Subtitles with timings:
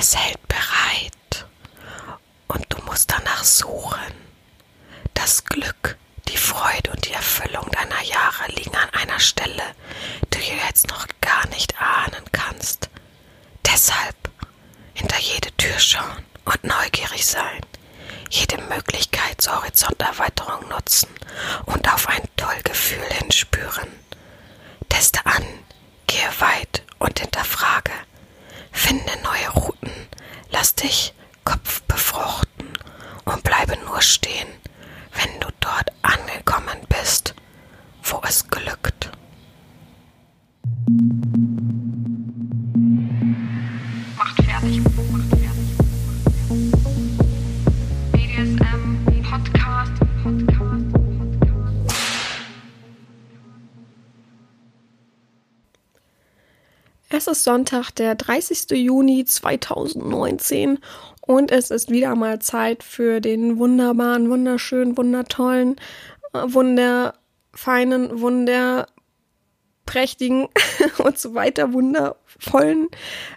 [0.00, 1.46] Es hält bereit
[2.46, 4.12] und du musst danach suchen.
[5.14, 5.96] Das Glück,
[6.28, 9.62] die Freude und die Erfüllung deiner Jahre liegen an einer Stelle,
[10.32, 12.88] die du jetzt noch gar nicht ahnen kannst.
[13.66, 14.16] Deshalb
[14.94, 17.60] hinter jede Tür schauen und neugierig sein,
[18.30, 21.08] jede Möglichkeit zur Horizonterweiterung nutzen
[21.66, 23.88] und auf ein Tollgefühl hinspüren.
[24.88, 25.44] Teste an,
[26.06, 27.92] gehe weit und hinterfrage.
[28.72, 29.77] Finde neue Routen,
[30.50, 32.68] lass dich Kopf befruchten
[33.24, 34.48] und bleibe nur stehen,
[35.14, 37.34] wenn du dort angekommen bist,
[38.02, 39.10] wo es glückt.
[57.28, 58.70] Ist Sonntag, der 30.
[58.70, 60.78] Juni 2019
[61.20, 65.76] und es ist wieder mal Zeit für den wunderbaren, wunderschönen, wundertollen,
[66.32, 70.48] äh, wunderfeinen, wunderprächtigen
[70.98, 72.88] und so weiter wundervollen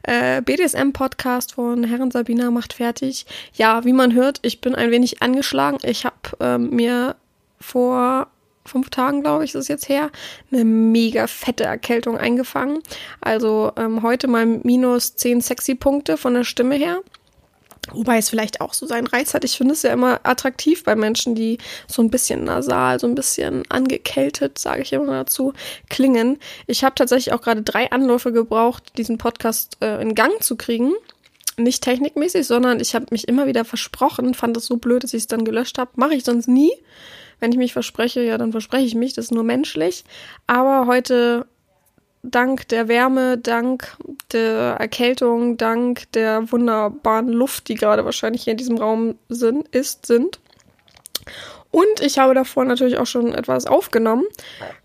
[0.03, 3.25] äh, BDSM-Podcast von Herren Sabina macht fertig.
[3.53, 5.79] Ja, wie man hört, ich bin ein wenig angeschlagen.
[5.83, 7.17] Ich habe ähm, mir
[7.59, 8.27] vor
[8.65, 10.11] fünf Tagen, glaube ich, ist es jetzt her,
[10.51, 12.79] eine mega fette Erkältung eingefangen.
[13.19, 17.01] Also ähm, heute mal minus zehn Sexy-Punkte von der Stimme her.
[17.93, 19.43] Wobei es vielleicht auch so seinen Reiz hat.
[19.43, 23.15] Ich finde es ja immer attraktiv bei Menschen, die so ein bisschen nasal, so ein
[23.15, 25.53] bisschen angekältet, sage ich immer dazu,
[25.89, 26.37] klingen.
[26.67, 30.93] Ich habe tatsächlich auch gerade drei Anläufe gebraucht, diesen Podcast äh, in Gang zu kriegen.
[31.57, 35.23] Nicht technikmäßig, sondern ich habe mich immer wieder versprochen, fand es so blöd, dass ich
[35.23, 35.91] es dann gelöscht habe.
[35.95, 36.71] Mache ich sonst nie.
[37.41, 40.05] Wenn ich mich verspreche, ja, dann verspreche ich mich, das ist nur menschlich.
[40.45, 41.47] Aber heute,
[42.23, 43.97] dank der Wärme, dank
[44.31, 50.05] der Erkältung, dank der wunderbaren Luft, die gerade wahrscheinlich hier in diesem Raum sind, ist,
[50.05, 50.39] sind.
[51.71, 54.25] Und ich habe davor natürlich auch schon etwas aufgenommen.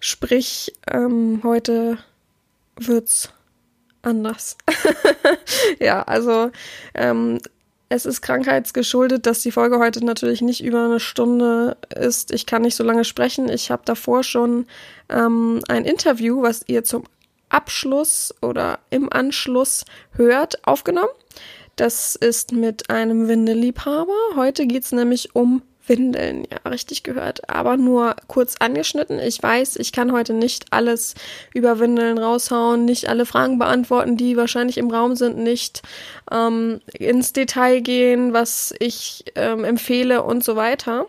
[0.00, 1.98] Sprich, ähm, heute
[2.76, 3.30] wird's
[4.00, 4.56] anders.
[5.78, 6.50] ja, also
[6.94, 7.38] ähm,
[7.88, 12.32] es ist krankheitsgeschuldet, dass die Folge heute natürlich nicht über eine Stunde ist.
[12.32, 13.48] Ich kann nicht so lange sprechen.
[13.48, 14.66] Ich habe davor schon
[15.08, 17.04] ähm, ein Interview, was ihr zum
[17.48, 21.12] Abschluss oder im Anschluss hört, aufgenommen.
[21.76, 24.14] Das ist mit einem Windeliebhaber.
[24.34, 29.18] Heute geht's nämlich um Windeln, ja, richtig gehört, aber nur kurz angeschnitten.
[29.18, 31.14] Ich weiß, ich kann heute nicht alles
[31.54, 35.82] über Windeln raushauen, nicht alle Fragen beantworten, die wahrscheinlich im Raum sind, nicht
[36.30, 41.06] ähm, ins Detail gehen, was ich ähm, empfehle und so weiter.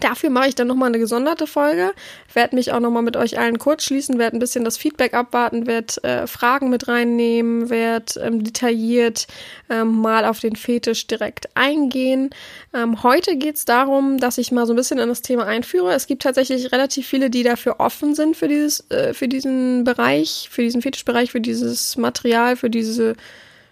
[0.00, 1.92] Dafür mache ich dann nochmal eine gesonderte Folge,
[2.32, 5.66] werde mich auch nochmal mit euch allen kurz schließen, werde ein bisschen das Feedback abwarten,
[5.66, 9.26] werde äh, Fragen mit reinnehmen, werde ähm, detailliert
[9.68, 12.30] ähm, mal auf den Fetisch direkt eingehen.
[12.72, 15.92] Ähm, heute geht es darum, dass ich mal so ein bisschen in das Thema einführe.
[15.92, 20.48] Es gibt tatsächlich relativ viele, die dafür offen sind für, dieses, äh, für diesen Bereich,
[20.50, 23.14] für diesen Fetischbereich, für dieses Material, für, diese,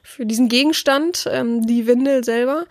[0.02, 2.66] für diesen Gegenstand, ähm, die Windel selber.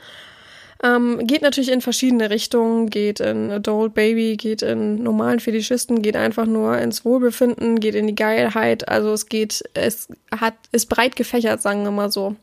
[0.82, 6.16] Ähm, geht natürlich in verschiedene Richtungen, geht in Adult Baby, geht in normalen Fetischisten, geht
[6.16, 8.88] einfach nur ins Wohlbefinden, geht in die Geilheit.
[8.88, 12.36] Also es geht, es hat, ist breit gefächert, sagen wir mal so.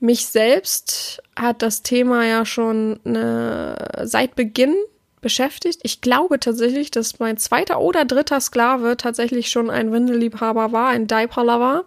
[0.00, 4.74] Mich selbst hat das Thema ja schon eine, seit Beginn
[5.20, 5.80] beschäftigt.
[5.84, 11.06] Ich glaube tatsächlich, dass mein zweiter oder dritter Sklave tatsächlich schon ein Windelliebhaber war, ein
[11.06, 11.84] Diaper-Lover,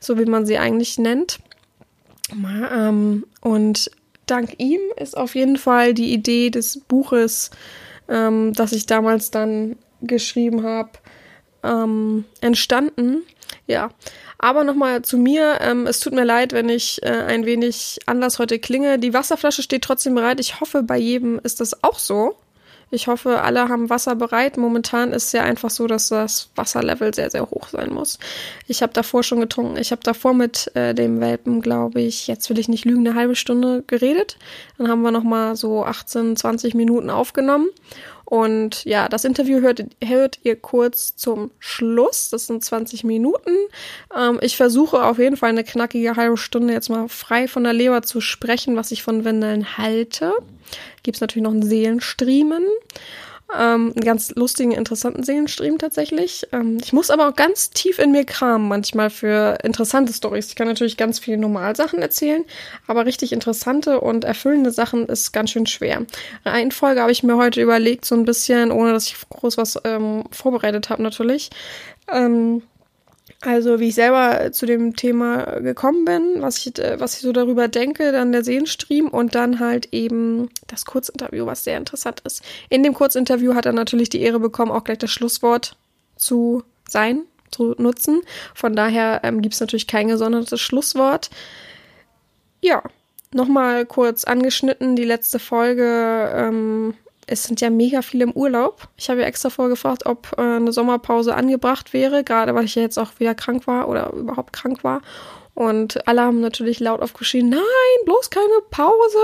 [0.00, 1.38] so wie man sie eigentlich nennt.
[2.32, 3.90] Ähm, und
[4.26, 7.50] dank ihm ist auf jeden Fall die Idee des Buches,
[8.08, 10.90] ähm, das ich damals dann geschrieben habe,
[11.62, 13.22] ähm, entstanden.
[13.66, 13.90] Ja,
[14.38, 15.58] aber nochmal zu mir.
[15.60, 18.98] Ähm, es tut mir leid, wenn ich äh, ein wenig anders heute klinge.
[18.98, 20.40] Die Wasserflasche steht trotzdem bereit.
[20.40, 22.36] Ich hoffe, bei jedem ist das auch so.
[22.90, 24.58] Ich hoffe, alle haben Wasser bereit.
[24.58, 28.20] Momentan ist es ja einfach so, dass das Wasserlevel sehr, sehr hoch sein muss.
[28.68, 29.76] Ich habe davor schon getrunken.
[29.76, 33.18] Ich habe davor mit äh, dem Welpen, glaube ich, jetzt will ich nicht lügen, eine
[33.18, 34.38] halbe Stunde geredet.
[34.78, 37.68] Dann haben wir noch mal so 18, 20 Minuten aufgenommen.
[38.26, 42.28] Und ja, das Interview hört, hört ihr kurz zum Schluss.
[42.30, 43.52] Das sind 20 Minuten.
[44.14, 47.72] Ähm, ich versuche auf jeden Fall eine knackige halbe Stunde jetzt mal frei von der
[47.72, 50.32] Leber zu sprechen, was ich von Windeln halte.
[51.04, 52.64] Gibt es natürlich noch einen Seelenstriemen.
[53.54, 56.48] Ähm, einen ganz lustigen, interessanten Seelenstream tatsächlich.
[56.52, 60.48] Ähm, ich muss aber auch ganz tief in mir kramen manchmal für interessante Stories.
[60.48, 62.44] Ich kann natürlich ganz viele Normalsachen erzählen,
[62.88, 66.04] aber richtig interessante und erfüllende Sachen ist ganz schön schwer.
[66.44, 70.24] Reihenfolge habe ich mir heute überlegt, so ein bisschen, ohne dass ich groß was ähm,
[70.32, 71.50] vorbereitet habe natürlich.
[72.12, 72.62] Ähm,
[73.42, 77.32] Also wie ich selber zu dem Thema gekommen bin, was ich, äh, was ich so
[77.32, 82.42] darüber denke, dann der Sehenstream und dann halt eben das Kurzinterview, was sehr interessant ist.
[82.70, 85.76] In dem Kurzinterview hat er natürlich die Ehre bekommen, auch gleich das Schlusswort
[86.16, 88.22] zu sein, zu nutzen.
[88.54, 91.30] Von daher ähm, gibt es natürlich kein gesondertes Schlusswort.
[92.62, 92.82] Ja,
[93.34, 96.94] nochmal kurz angeschnitten, die letzte Folge ähm,
[97.26, 98.88] es sind ja mega viele im Urlaub.
[98.96, 102.82] Ich habe ja extra vorgefragt, ob äh, eine Sommerpause angebracht wäre, gerade weil ich ja
[102.82, 105.02] jetzt auch wieder krank war oder überhaupt krank war.
[105.54, 107.60] Und alle haben natürlich laut aufgeschrien, nein,
[108.04, 109.18] bloß keine Pause.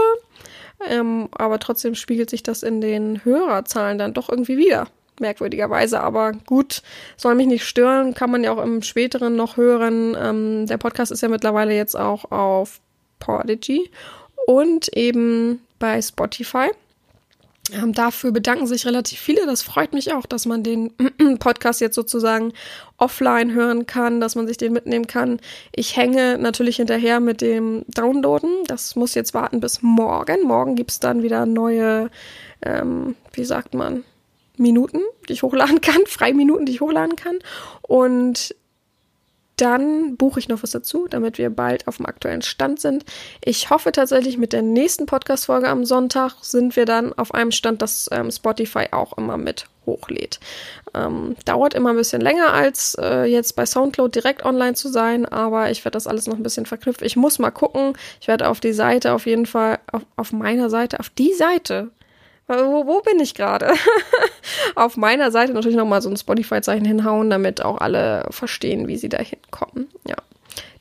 [0.89, 4.89] Ähm, aber trotzdem spiegelt sich das in den Hörerzahlen dann doch irgendwie wieder.
[5.21, 6.83] Merkwürdigerweise, aber gut,
[7.17, 10.17] soll mich nicht stören, kann man ja auch im späteren noch hören.
[10.19, 12.81] Ähm, der Podcast ist ja mittlerweile jetzt auch auf
[13.21, 13.91] Podigy
[14.47, 16.71] und eben bei Spotify.
[17.71, 19.47] Ähm, dafür bedanken sich relativ viele.
[19.47, 20.93] Das freut mich auch, dass man den
[21.39, 22.53] Podcast jetzt sozusagen
[22.97, 25.39] offline hören kann, dass man sich den mitnehmen kann.
[25.73, 28.65] Ich hänge natürlich hinterher mit dem Downloaden.
[28.67, 30.43] Das muss jetzt warten bis morgen.
[30.43, 32.11] Morgen gibt's dann wieder neue,
[32.63, 34.03] ähm, wie sagt man,
[34.57, 37.39] Minuten, die ich hochladen kann, Freiminuten, die ich hochladen kann.
[37.83, 38.57] Und
[39.63, 43.05] dann buche ich noch was dazu, damit wir bald auf dem aktuellen Stand sind.
[43.45, 47.81] Ich hoffe tatsächlich, mit der nächsten Podcast-Folge am Sonntag sind wir dann auf einem Stand,
[47.81, 50.41] dass ähm, Spotify auch immer mit hochlädt.
[50.95, 55.27] Ähm, dauert immer ein bisschen länger als äh, jetzt bei Soundcloud direkt online zu sein,
[55.27, 57.07] aber ich werde das alles noch ein bisschen verknüpfen.
[57.07, 57.97] Ich muss mal gucken.
[58.21, 61.93] Ich werde auf die Seite auf jeden Fall, auf, auf meiner Seite, auf die Seite
[62.49, 63.73] wo, wo bin ich gerade?
[64.75, 69.09] Auf meiner Seite natürlich nochmal so ein Spotify-Zeichen hinhauen, damit auch alle verstehen, wie sie
[69.09, 69.89] da hinkommen.
[70.07, 70.17] Ja.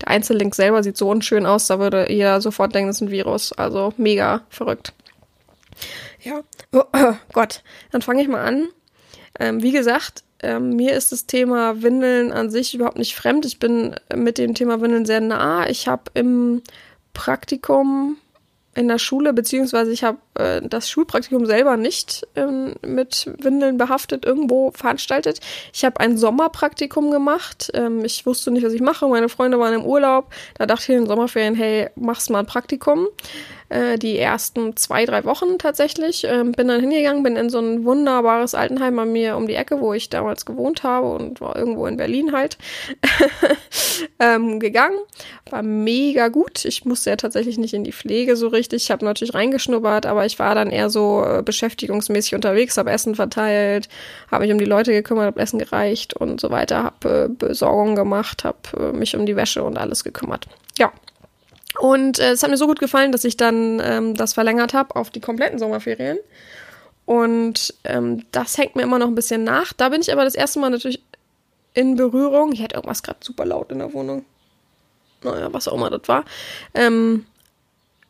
[0.02, 3.12] Der Einzellink selber sieht so unschön aus, da würde jeder sofort denken, das ist ein
[3.12, 3.54] Virus.
[3.54, 4.94] Also mega verrückt.
[6.22, 6.42] Ja,
[6.74, 8.68] oh, oh Gott, dann fange ich mal an.
[9.40, 13.46] Ähm, wie gesagt, ähm, mir ist das Thema Windeln an sich überhaupt nicht fremd.
[13.46, 15.70] Ich bin mit dem Thema Windeln sehr nah.
[15.70, 16.62] Ich habe im
[17.14, 18.18] Praktikum
[18.74, 24.26] in der Schule, beziehungsweise ich habe äh, das Schulpraktikum selber nicht ähm, mit Windeln behaftet
[24.26, 25.40] irgendwo veranstaltet.
[25.74, 27.70] Ich habe ein Sommerpraktikum gemacht.
[27.74, 29.08] Ähm, ich wusste nicht, was ich mache.
[29.08, 30.34] Meine Freunde waren im Urlaub.
[30.58, 33.08] Da dachte ich in den Sommerferien, hey, mach's mal ein Praktikum.
[33.72, 36.26] Äh, die ersten zwei, drei Wochen tatsächlich.
[36.26, 39.80] Ähm, bin dann hingegangen, bin in so ein wunderbares Altenheim bei mir um die Ecke,
[39.80, 42.58] wo ich damals gewohnt habe und war irgendwo in Berlin halt
[44.20, 44.98] ähm, gegangen.
[45.50, 46.66] War mega gut.
[46.66, 48.84] Ich musste ja tatsächlich nicht in die Pflege so richtig.
[48.84, 53.16] Ich habe natürlich reingeschnuppert, aber ich war dann eher so äh, beschäftigungsmäßig unterwegs, habe Essen
[53.16, 53.88] verteilt,
[54.30, 57.96] habe mich um die Leute gekümmert, habe Essen gereicht und so weiter, habe äh, Besorgung
[57.96, 60.48] gemacht, habe äh, mich um die Wäsche und alles gekümmert.
[60.78, 60.92] Ja,
[61.82, 64.96] und äh, es hat mir so gut gefallen, dass ich dann ähm, das verlängert habe
[64.96, 66.20] auf die kompletten Sommerferien.
[67.08, 69.74] Und ähm, das hängt mir immer noch ein bisschen nach.
[69.74, 71.04] Da bin ich aber das erste Mal natürlich
[71.74, 72.52] in Berührung.
[72.52, 74.26] Hier hat irgendwas gerade super laut in der Wohnung.
[75.24, 76.24] Naja, was auch immer das war.
[76.76, 77.26] Ähm,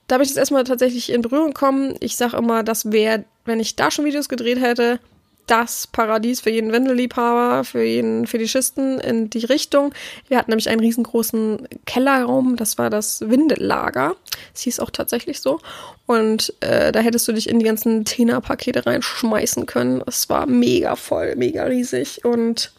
[0.07, 1.95] da bin ich das erstmal tatsächlich in Berührung gekommen.
[2.01, 4.99] Ich sag immer, das wäre, wenn ich da schon Videos gedreht hätte,
[5.47, 9.93] das Paradies für jeden Windelliebhaber, für jeden Fetischisten in die Richtung.
[10.27, 14.15] Wir hatten nämlich einen riesengroßen Kellerraum, das war das Windellager.
[14.53, 15.59] Es hieß auch tatsächlich so.
[16.05, 20.03] Und äh, da hättest du dich in die ganzen Tena-Pakete reinschmeißen können.
[20.07, 22.23] Es war mega voll, mega riesig.
[22.23, 22.71] Und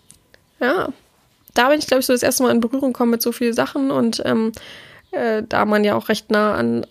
[0.61, 0.89] ja,
[1.55, 3.55] da bin ich, glaube ich, so das erste Mal in Berührung gekommen mit so vielen
[3.55, 4.53] Sachen und ähm,
[5.13, 6.85] äh, da man ja auch recht nah an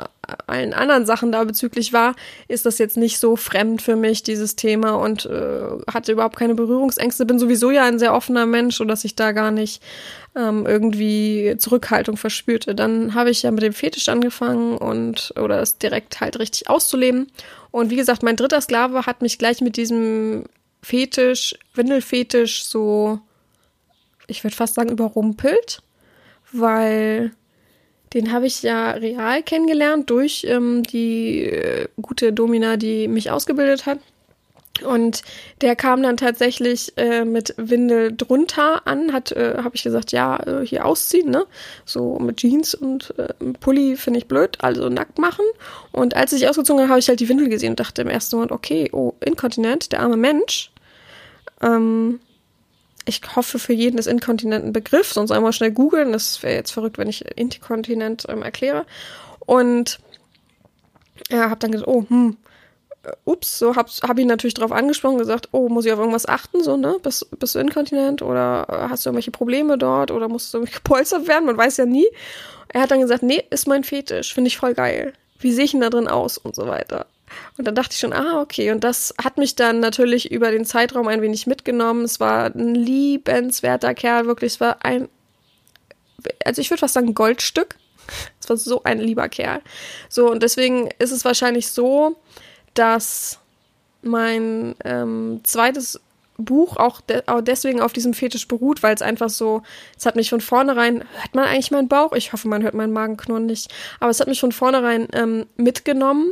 [0.48, 2.16] allen anderen Sachen da bezüglich war,
[2.48, 6.56] ist das jetzt nicht so fremd für mich, dieses Thema und äh, hatte überhaupt keine
[6.56, 7.26] Berührungsängste.
[7.26, 9.82] Bin sowieso ja ein sehr offener Mensch, sodass ich da gar nicht
[10.36, 12.76] ähm, irgendwie Zurückhaltung verspürte.
[12.76, 17.28] Dann habe ich ja mit dem Fetisch angefangen und oder es direkt halt richtig auszuleben.
[17.72, 20.46] Und wie gesagt, mein dritter Sklave hat mich gleich mit diesem
[20.82, 23.20] Fetisch, Windelfetisch so,
[24.28, 25.82] ich würde fast sagen, überrumpelt,
[26.52, 27.32] weil
[28.14, 33.86] den habe ich ja real kennengelernt durch ähm, die äh, gute Domina, die mich ausgebildet
[33.86, 34.00] hat.
[34.86, 35.22] Und
[35.60, 40.38] der kam dann tatsächlich äh, mit Windel drunter an, hat, äh, habe ich gesagt, ja,
[40.38, 41.46] äh, hier ausziehen, ne?
[41.86, 45.46] So mit Jeans und äh, Pulli finde ich blöd, also nackt machen.
[45.92, 48.38] Und als ich ausgezogen habe, habe ich halt die Windel gesehen und dachte im ersten
[48.38, 50.72] Moment, okay, oh, Inkontinent, der arme Mensch.
[51.62, 52.20] Ähm,
[53.06, 56.12] ich hoffe, für jeden ist Inkontinent ein Begriff, sonst einmal schnell googeln.
[56.12, 58.86] Das wäre jetzt verrückt, wenn ich Inkontinent ähm, erkläre.
[59.40, 60.00] Und
[61.30, 62.38] ja, habe dann gesagt, oh, hm,
[63.04, 66.28] äh, ups, so hab, hab ihn natürlich drauf angesprochen, gesagt, oh, muss ich auf irgendwas
[66.28, 66.98] achten, so, ne?
[67.02, 71.28] Bist, bist du inkontinent oder äh, hast du irgendwelche Probleme dort oder musst du gepolstert
[71.28, 71.46] werden?
[71.46, 72.08] Man weiß ja nie.
[72.68, 75.14] Er hat dann gesagt, nee, ist mein Fetisch, finde ich voll geil.
[75.40, 77.08] Wie sehe ich ihn da drin aus und so weiter.
[77.58, 78.72] Und dann dachte ich schon, ah, okay.
[78.72, 82.06] Und das hat mich dann natürlich über den Zeitraum ein wenig mitgenommen.
[82.06, 84.54] Es war ein liebenswerter Kerl, wirklich.
[84.54, 85.10] Es war ein
[86.46, 87.76] also ich würde fast sagen Goldstück.
[88.40, 89.62] Das war so ein lieber Kerl.
[90.10, 92.18] So, und deswegen ist es wahrscheinlich so,
[92.74, 93.40] dass
[94.02, 96.00] mein ähm, zweites
[96.38, 99.62] Buch auch, de auch deswegen auf diesem Fetisch beruht, weil es einfach so,
[99.98, 102.14] es hat mich von vornherein, hört man eigentlich meinen Bauch?
[102.14, 106.32] Ich hoffe, man hört meinen Magenknurren nicht, aber es hat mich von vornherein ähm, mitgenommen.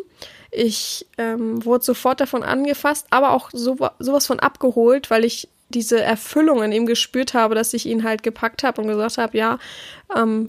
[0.52, 6.02] Ich ähm, wurde sofort davon angefasst, aber auch so, sowas von abgeholt, weil ich diese
[6.02, 9.60] Erfüllung in ihm gespürt habe, dass ich ihn halt gepackt habe und gesagt habe, ja,
[10.16, 10.48] ähm,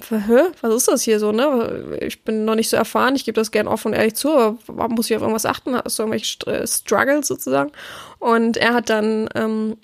[0.62, 1.98] was ist das hier so, ne?
[2.00, 4.88] Ich bin noch nicht so erfahren, ich gebe das gern offen und ehrlich zu, aber
[4.88, 5.76] muss ich auf irgendwas achten?
[5.76, 7.70] Hast du irgendwelche äh, Struggles sozusagen?
[8.18, 9.76] Und er hat dann ähm,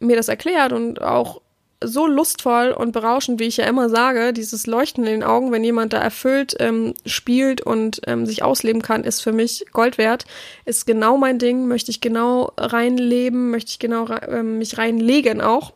[0.00, 1.40] mir das erklärt und auch
[1.82, 5.62] so lustvoll und berauschend, wie ich ja immer sage, dieses Leuchten in den Augen, wenn
[5.62, 10.24] jemand da erfüllt ähm, spielt und ähm, sich ausleben kann, ist für mich Gold wert.
[10.64, 15.72] Ist genau mein Ding, möchte ich genau reinleben, möchte ich genau ähm, mich reinlegen auch.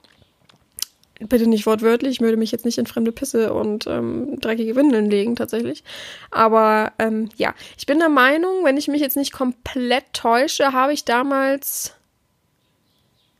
[1.20, 5.08] Bitte nicht wortwörtlich, ich würde mich jetzt nicht in fremde Pisse und ähm, dreckige Windeln
[5.08, 5.84] legen, tatsächlich.
[6.32, 10.92] Aber ähm, ja, ich bin der Meinung, wenn ich mich jetzt nicht komplett täusche, habe
[10.92, 11.94] ich damals.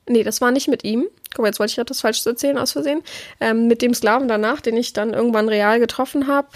[0.09, 2.59] Nee, das war nicht mit ihm guck mal, jetzt wollte ich gerade das Falsches erzählen
[2.59, 3.03] aus Versehen,
[3.41, 6.49] ähm, mit dem Sklaven danach, den ich dann irgendwann real getroffen habe.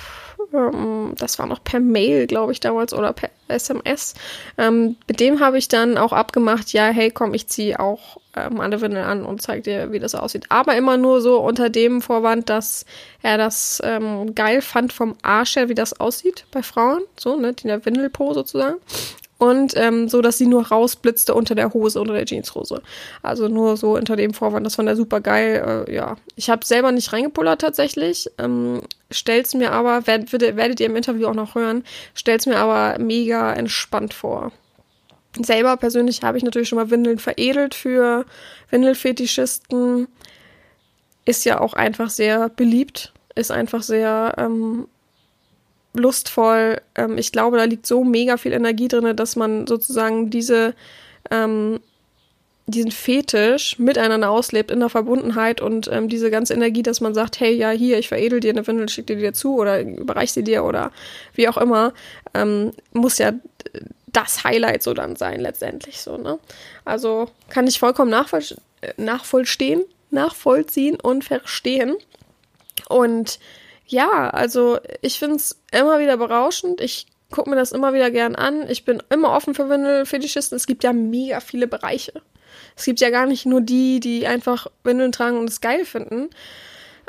[0.53, 4.15] Ähm, das war noch per Mail, glaube ich, damals oder per SMS.
[4.59, 8.61] Ähm, mit dem habe ich dann auch abgemacht, ja, hey, komm, ich ziehe auch ähm,
[8.61, 10.47] alle Windel an und zeig dir, wie das aussieht.
[10.50, 12.85] Aber immer nur so unter dem Vorwand, dass
[13.23, 17.55] er das ähm, geil fand vom Arsch her, wie das aussieht bei Frauen, so, ne,
[17.62, 18.76] in der Windelpo sozusagen
[19.38, 22.81] und ähm, so, dass sie nur rausblitzte unter der Hose, unter der Jeanshose.
[23.23, 24.64] Also nur so unter dem Vorwand.
[24.64, 25.85] Das fand er super geil.
[25.88, 28.31] Äh, ja, ich habe selber nicht reingepullert tatsächlich.
[28.38, 32.99] Ähm, stell's mir aber, werdet, werdet ihr im Interview auch noch hören, stell's mir aber
[32.99, 34.52] mega entspannt vor.
[35.38, 38.25] Selber persönlich habe ich natürlich schon mal Windeln veredelt für
[38.71, 40.09] Windelfetischisten.
[41.26, 44.88] Ist ja auch einfach sehr beliebt, ist einfach sehr ähm,
[45.99, 46.81] lustvoll.
[46.95, 50.75] Ähm, ich glaube, da liegt so mega viel Energie drin, dass man sozusagen diese,
[51.31, 51.81] ähm,
[52.67, 57.41] diesen Fetisch miteinander auslebt in der Verbundenheit und ähm, diese ganze Energie, dass man sagt,
[57.41, 60.45] hey, ja, hier, ich veredel dir eine Windel, schick dir die zu oder überreich sie
[60.45, 60.91] dir oder
[61.35, 61.93] wie auch immer,
[62.35, 63.33] ähm, muss ja
[64.07, 66.38] das Highlight so dann sein, letztendlich so, ne?
[66.85, 68.43] Also kann ich vollkommen nachvoll
[68.97, 71.97] nachvollstehen, nachvollziehen und verstehen.
[72.88, 73.38] Und
[73.87, 76.81] ja, also ich finde es immer wieder berauschend.
[76.81, 78.69] Ich gucke mir das immer wieder gern an.
[78.69, 80.57] Ich bin immer offen für Windelfetischisten.
[80.57, 82.21] Es gibt ja mega viele Bereiche.
[82.76, 86.31] Es gibt ja gar nicht nur die, die einfach Windeln tragen und es geil finden.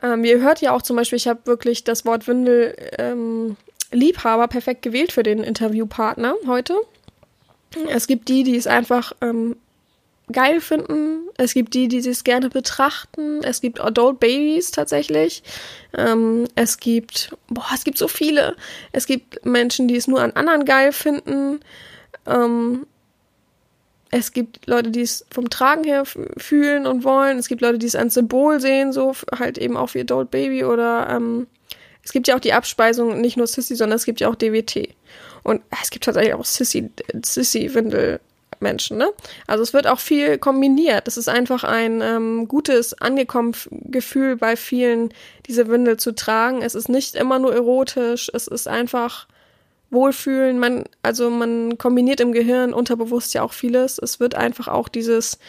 [0.02, 3.58] Ähm, ihr hört ja auch zum Beispiel, ich habe wirklich das Wort Windel ähm,
[3.92, 6.76] Liebhaber perfekt gewählt für den Interviewpartner heute.
[7.90, 9.58] Es gibt die, die es einfach ähm,
[10.32, 11.30] geil finden.
[11.38, 13.44] Es gibt die, die es gerne betrachten.
[13.44, 15.44] Es gibt Adult Babies tatsächlich.
[15.98, 18.56] Ähm, es gibt, boah, es gibt so viele.
[18.92, 21.60] Es gibt Menschen, die es nur an anderen geil finden.
[22.26, 22.86] Ähm,
[24.10, 26.04] es gibt Leute, die es vom Tragen her
[26.38, 27.38] fühlen und wollen.
[27.38, 30.64] Es gibt Leute, die es als Symbol sehen, so halt eben auch wie Adult Baby
[30.64, 31.48] oder ähm,
[32.04, 34.96] es gibt ja auch die Abspeisung, nicht nur Sissy, sondern es gibt ja auch DWT.
[35.44, 36.90] Und es gibt tatsächlich auch Sissy,
[37.22, 38.22] Sissy-Windel
[38.62, 38.98] Menschen.
[38.98, 39.10] Ne?
[39.48, 41.08] Also es wird auch viel kombiniert.
[41.08, 45.14] Es ist einfach ein ähm, gutes Angekommen-Gefühl bei vielen,
[45.48, 46.62] diese Windel zu tragen.
[46.62, 48.30] Es ist nicht immer nur erotisch.
[48.34, 49.28] Es ist einfach
[49.90, 50.60] Wohlfühlen.
[50.60, 53.98] Man, also man kombiniert im Gehirn unterbewusst ja auch vieles.
[53.98, 55.40] Es wird einfach auch dieses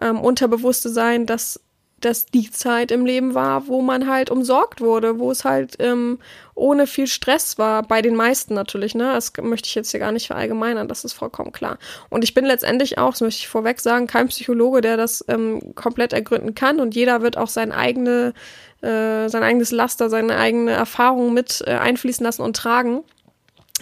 [0.00, 1.60] ähm, Unterbewusste sein, dass
[2.00, 6.18] das die Zeit im Leben war, wo man halt umsorgt wurde, wo es halt ähm,
[6.54, 9.12] ohne viel Stress war, bei den meisten natürlich, ne?
[9.14, 11.78] Das möchte ich jetzt hier gar nicht verallgemeinern, das ist vollkommen klar.
[12.10, 15.74] Und ich bin letztendlich auch, das möchte ich vorweg sagen, kein Psychologe, der das ähm,
[15.74, 18.34] komplett ergründen kann und jeder wird auch sein eigene,
[18.82, 23.04] äh, sein eigenes Laster, seine eigene Erfahrung mit äh, einfließen lassen und tragen.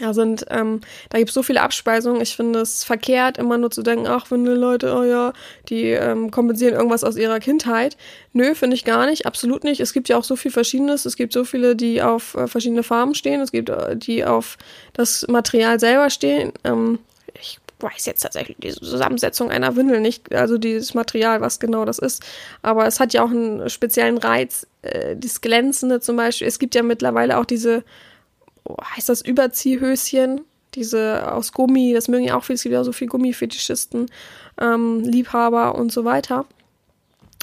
[0.00, 2.20] Da sind, ähm, da gibt es so viele Abspeisungen.
[2.20, 5.32] Ich finde es verkehrt, immer nur zu denken, ach, wenn Leute, oh ja,
[5.68, 7.96] die ähm, kompensieren irgendwas aus ihrer Kindheit.
[8.32, 9.80] Nö, finde ich gar nicht, absolut nicht.
[9.80, 11.04] Es gibt ja auch so viel Verschiedenes.
[11.04, 13.40] Es gibt so viele, die auf äh, verschiedene Farben stehen.
[13.40, 14.58] Es gibt äh, die auf
[14.94, 16.52] das Material selber stehen.
[16.64, 16.98] Ähm,
[17.40, 22.00] ich weiß jetzt tatsächlich die Zusammensetzung einer Windel nicht, also dieses Material, was genau das
[22.00, 22.24] ist.
[22.62, 26.48] Aber es hat ja auch einen speziellen Reiz, äh, das Glänzende zum Beispiel.
[26.48, 27.84] Es gibt ja mittlerweile auch diese
[28.68, 30.42] heißt das Überziehhöschen,
[30.74, 34.10] diese aus Gummi, das mögen ja auch viele, es gibt ja so viele Gummifetischisten,
[34.60, 36.46] ähm, Liebhaber und so weiter.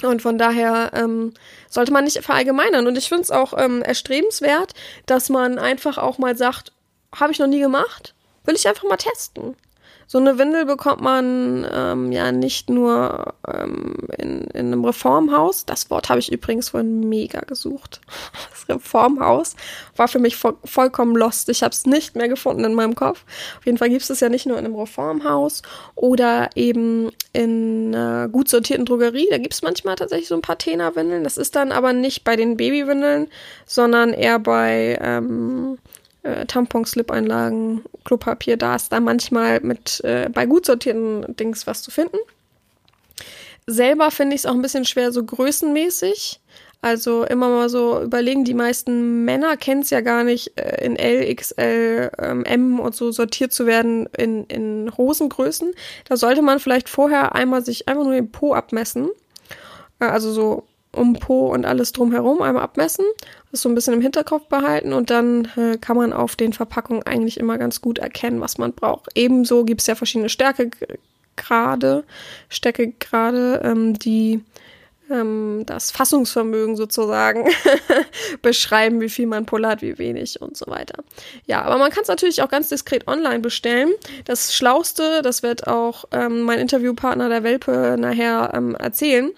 [0.02, 1.32] Und von daher ähm,
[1.70, 2.86] sollte man nicht verallgemeinern.
[2.86, 4.74] Und ich finde es auch ähm, erstrebenswert,
[5.06, 6.72] dass man einfach auch mal sagt,
[7.14, 8.14] habe ich noch nie gemacht,
[8.44, 9.54] will ich einfach mal testen.
[10.12, 15.64] So eine Windel bekommt man ähm, ja nicht nur ähm, in, in einem Reformhaus.
[15.64, 18.02] Das Wort habe ich übrigens vorhin mega gesucht.
[18.50, 19.56] Das Reformhaus
[19.96, 21.48] war für mich vo vollkommen lost.
[21.48, 23.24] Ich habe es nicht mehr gefunden in meinem Kopf.
[23.58, 25.62] Auf jeden Fall gibt es es ja nicht nur in einem Reformhaus
[25.94, 29.28] oder eben in einer gut sortierten Drogerie.
[29.30, 31.24] Da gibt es manchmal tatsächlich so ein paar Tena-Windeln.
[31.24, 33.28] Das ist dann aber nicht bei den Babywindeln,
[33.64, 35.78] sondern eher bei ähm,
[36.22, 41.82] äh, Tampons, Slip-Einlagen, Klopapier, da ist da manchmal mit äh, bei gut sortierten Dings was
[41.82, 42.18] zu finden.
[43.66, 46.40] Selber finde ich es auch ein bisschen schwer, so größenmäßig.
[46.84, 50.96] Also immer mal so überlegen, die meisten Männer kennen es ja gar nicht, äh, in
[50.96, 55.72] L, XL, ähm, M und so sortiert zu werden in, in Hosengrößen.
[56.08, 59.10] Da sollte man vielleicht vorher einmal sich einfach nur den Po abmessen.
[60.00, 63.04] Äh, also so um Po und alles drumherum einmal abmessen,
[63.50, 67.02] das so ein bisschen im Hinterkopf behalten und dann äh, kann man auf den Verpackungen
[67.04, 69.08] eigentlich immer ganz gut erkennen, was man braucht.
[69.14, 72.04] Ebenso gibt es ja verschiedene Stärkegrade,
[72.48, 74.44] Stärkegrade, ähm, die
[75.10, 77.48] ähm, das Fassungsvermögen sozusagen
[78.42, 81.02] beschreiben, wie viel man pullert, wie wenig und so weiter.
[81.46, 83.92] Ja, aber man kann es natürlich auch ganz diskret online bestellen.
[84.24, 89.30] Das Schlauste, das wird auch ähm, mein Interviewpartner der Welpe nachher ähm, erzählen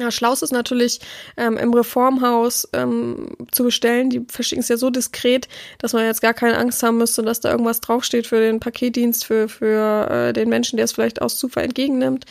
[0.00, 1.00] ja, Schlaus ist natürlich
[1.36, 4.10] ähm, im Reformhaus ähm, zu bestellen.
[4.10, 7.40] Die verschicken es ja so diskret, dass man jetzt gar keine Angst haben müsste, dass
[7.40, 11.38] da irgendwas draufsteht für den Paketdienst, für, für äh, den Menschen, der es vielleicht aus
[11.38, 12.24] Zufall entgegennimmt.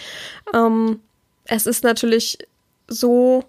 [0.53, 1.01] Ähm,
[1.45, 2.39] es ist natürlich
[2.87, 3.43] so,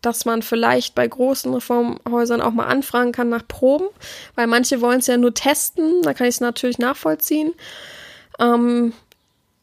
[0.00, 3.86] dass man vielleicht bei großen Reformhäusern auch mal anfragen kann nach Proben,
[4.34, 6.02] weil manche wollen es ja nur testen.
[6.02, 7.52] Da kann ich es natürlich nachvollziehen.
[8.40, 8.92] Ähm,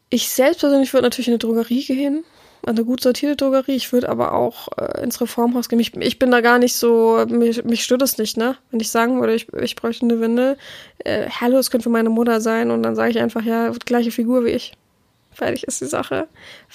[0.09, 2.23] ich selbst persönlich würde natürlich in eine Drogerie gehen
[2.65, 3.75] eine gut sortierte Drogerie.
[3.75, 5.79] Ich würde aber auch äh, ins Reformhaus gehen.
[5.79, 8.57] Ich, ich, bin da gar nicht so, mich, mich stört es nicht, ne?
[8.71, 10.57] Wenn ich sagen würde, ich, ich bräuchte eine Windel,
[10.99, 14.11] äh, hallo, es könnte für meine Mutter sein und dann sage ich einfach, ja, gleiche
[14.11, 14.73] Figur wie ich.
[15.31, 16.27] Fertig ist die Sache.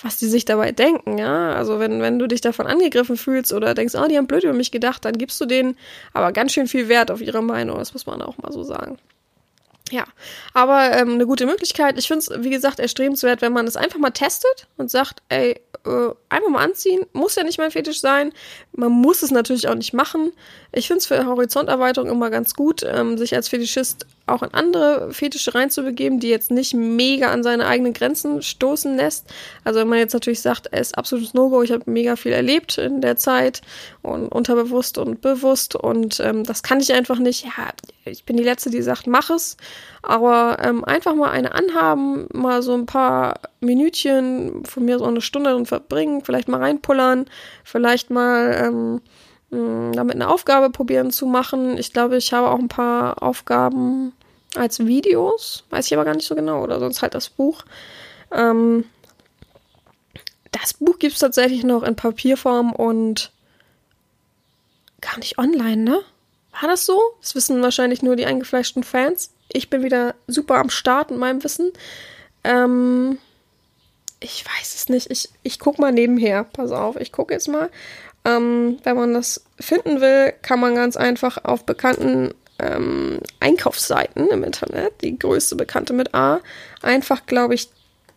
[0.02, 1.52] Was die sich dabei denken, ja.
[1.52, 4.54] Also wenn, wenn du dich davon angegriffen fühlst oder denkst, oh, die haben blöd über
[4.54, 5.76] mich gedacht, dann gibst du denen
[6.12, 7.78] aber ganz schön viel Wert auf ihre Meinung.
[7.78, 8.96] Das muss man auch mal so sagen.
[9.90, 10.06] Ja,
[10.54, 11.98] aber ähm, eine gute Möglichkeit.
[11.98, 15.60] Ich finde es, wie gesagt, erstrebenswert, wenn man es einfach mal testet und sagt, ey,
[15.84, 17.04] äh, einfach mal anziehen.
[17.12, 18.32] Muss ja nicht mein Fetisch sein.
[18.72, 20.32] Man muss es natürlich auch nicht machen.
[20.72, 25.12] Ich finde es für Horizonterweiterung immer ganz gut, ähm, sich als Fetischist auch in andere
[25.12, 29.26] Fetische reinzubegeben, die jetzt nicht mega an seine eigenen Grenzen stoßen lässt.
[29.64, 32.78] Also wenn man jetzt natürlich sagt, er ist absolutes No-Go, ich habe mega viel erlebt
[32.78, 33.60] in der Zeit
[34.02, 37.44] und unterbewusst und bewusst und ähm, das kann ich einfach nicht.
[37.44, 37.72] Ja,
[38.06, 39.56] ich bin die Letzte, die sagt, mach es.
[40.02, 45.20] Aber ähm, einfach mal eine anhaben, mal so ein paar Minütchen, von mir so eine
[45.20, 47.26] Stunde drin verbringen, vielleicht mal reinpullern,
[47.62, 49.00] vielleicht mal ähm, hm,
[49.92, 51.78] damit eine Aufgabe probieren zu machen.
[51.78, 54.12] Ich glaube, ich habe auch ein paar Aufgaben
[54.56, 57.64] als Videos, weiß ich aber gar nicht so genau, oder sonst halt das Buch.
[58.32, 58.84] Ähm,
[60.52, 63.32] das Buch gibt es tatsächlich noch in Papierform und
[65.00, 66.00] gar nicht online, ne?
[66.60, 67.00] War das so?
[67.20, 69.32] Das wissen wahrscheinlich nur die eingefleischten Fans.
[69.52, 71.72] Ich bin wieder super am Start in meinem Wissen.
[72.44, 73.18] Ähm,
[74.20, 75.10] ich weiß es nicht.
[75.10, 76.44] Ich, ich guck mal nebenher.
[76.44, 77.70] Pass auf, ich gucke jetzt mal.
[78.24, 84.44] Ähm, wenn man das finden will, kann man ganz einfach auf bekannten ähm, Einkaufsseiten im
[84.44, 86.40] Internet, die größte bekannte mit A,
[86.82, 87.68] einfach, glaube ich,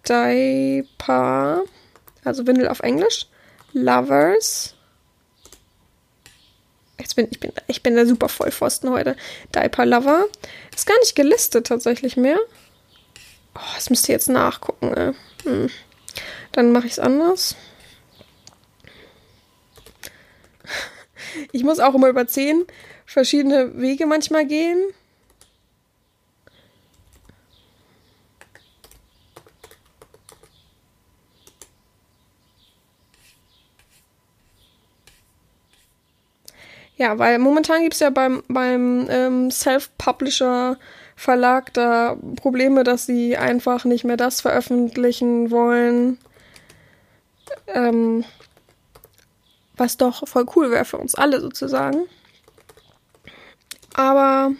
[0.07, 1.63] Diaper,
[2.23, 3.27] also Windel auf Englisch,
[3.73, 4.75] Lovers.
[6.99, 9.15] Jetzt bin ich bin ich bin der super Vollpfosten heute.
[9.53, 10.25] Diaper Lover
[10.75, 12.39] ist gar nicht gelistet tatsächlich mehr.
[13.55, 15.15] Oh, das müsst ihr jetzt nachgucken.
[15.43, 15.69] Hm.
[16.53, 17.55] Dann mache ich es anders.
[21.51, 22.65] Ich muss auch immer über zehn
[23.05, 24.77] verschiedene Wege manchmal gehen.
[36.97, 40.77] Ja, weil momentan gibt es ja beim, beim ähm, Self-Publisher
[41.15, 46.19] Verlag da Probleme, dass sie einfach nicht mehr das veröffentlichen wollen,
[47.67, 48.23] ähm,
[49.77, 52.03] was doch voll cool wäre für uns alle sozusagen.
[53.93, 54.51] Aber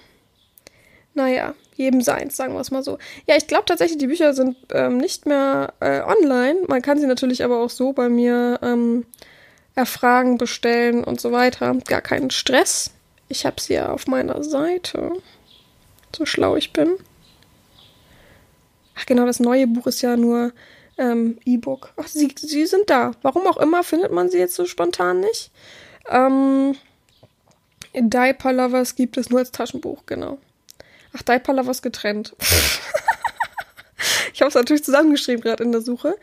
[1.13, 2.97] naja, jedem seins, sagen wir es mal so.
[3.27, 6.61] Ja, ich glaube tatsächlich, die Bücher sind ähm, nicht mehr äh, online.
[6.67, 9.05] Man kann sie natürlich aber auch so bei mir ähm,
[9.75, 11.75] erfragen, bestellen und so weiter.
[11.87, 12.91] Gar keinen Stress.
[13.29, 15.11] Ich habe sie ja auf meiner Seite.
[16.15, 16.95] So schlau ich bin.
[18.95, 20.51] Ach genau, das neue Buch ist ja nur
[20.97, 21.93] ähm, E-Book.
[21.97, 23.11] Ach, sie, sie sind da.
[23.21, 25.51] Warum auch immer findet man sie jetzt so spontan nicht.
[26.09, 26.75] Ähm,
[27.93, 30.37] Diaper Lovers gibt es nur als Taschenbuch, genau.
[31.15, 32.35] Ach, Diaper Lovers getrennt.
[34.33, 36.15] ich habe es natürlich zusammengeschrieben gerade in der Suche.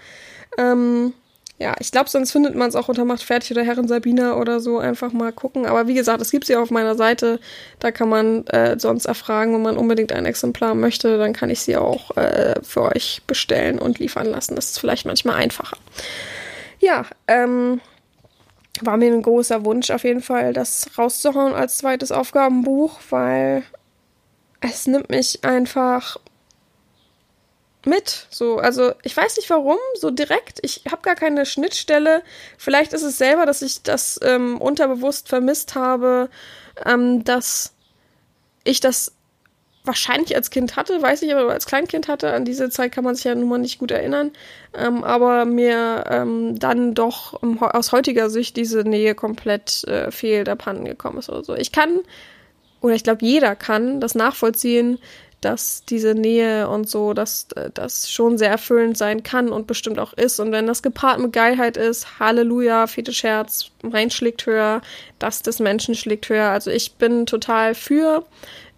[0.58, 1.14] Ähm,
[1.58, 4.58] ja, ich glaube, sonst findet man es auch unter Macht fertig oder Herren Sabina oder
[4.58, 4.78] so.
[4.78, 5.66] Einfach mal gucken.
[5.66, 7.38] Aber wie gesagt, es gibt sie auf meiner Seite.
[7.78, 11.16] Da kann man äh, sonst erfragen, wenn man unbedingt ein Exemplar möchte.
[11.16, 14.56] Dann kann ich sie auch äh, für euch bestellen und liefern lassen.
[14.56, 15.76] Das ist vielleicht manchmal einfacher.
[16.80, 17.80] Ja, ähm,
[18.80, 23.62] war mir ein großer Wunsch auf jeden Fall, das rauszuhauen als zweites Aufgabenbuch, weil
[24.60, 26.16] es nimmt mich einfach
[27.86, 28.26] mit.
[28.30, 30.58] So, also ich weiß nicht warum, so direkt.
[30.62, 32.22] Ich habe gar keine Schnittstelle.
[32.58, 36.28] Vielleicht ist es selber, dass ich das ähm, unterbewusst vermisst habe,
[36.84, 37.72] ähm, dass
[38.64, 39.12] ich das
[39.84, 42.32] wahrscheinlich als Kind hatte, weiß ich aber als Kleinkind hatte.
[42.32, 44.32] An diese Zeit kann man sich ja nun mal nicht gut erinnern.
[44.72, 50.48] Ähm, aber mir ähm, dann doch um, aus heutiger Sicht diese Nähe komplett äh, fehlt,
[50.48, 51.54] abhanden gekommen ist oder so.
[51.54, 52.00] Ich kann,
[52.80, 54.98] oder ich glaube, jeder kann das nachvollziehen,
[55.44, 60.12] dass diese Nähe und so, dass das schon sehr erfüllend sein kann und bestimmt auch
[60.14, 60.40] ist.
[60.40, 64.80] Und wenn das gepaart mit Geilheit ist, Halleluja, Fetischherz, mein schlägt höher,
[65.18, 66.48] das des Menschen schlägt höher.
[66.48, 68.24] Also ich bin total für.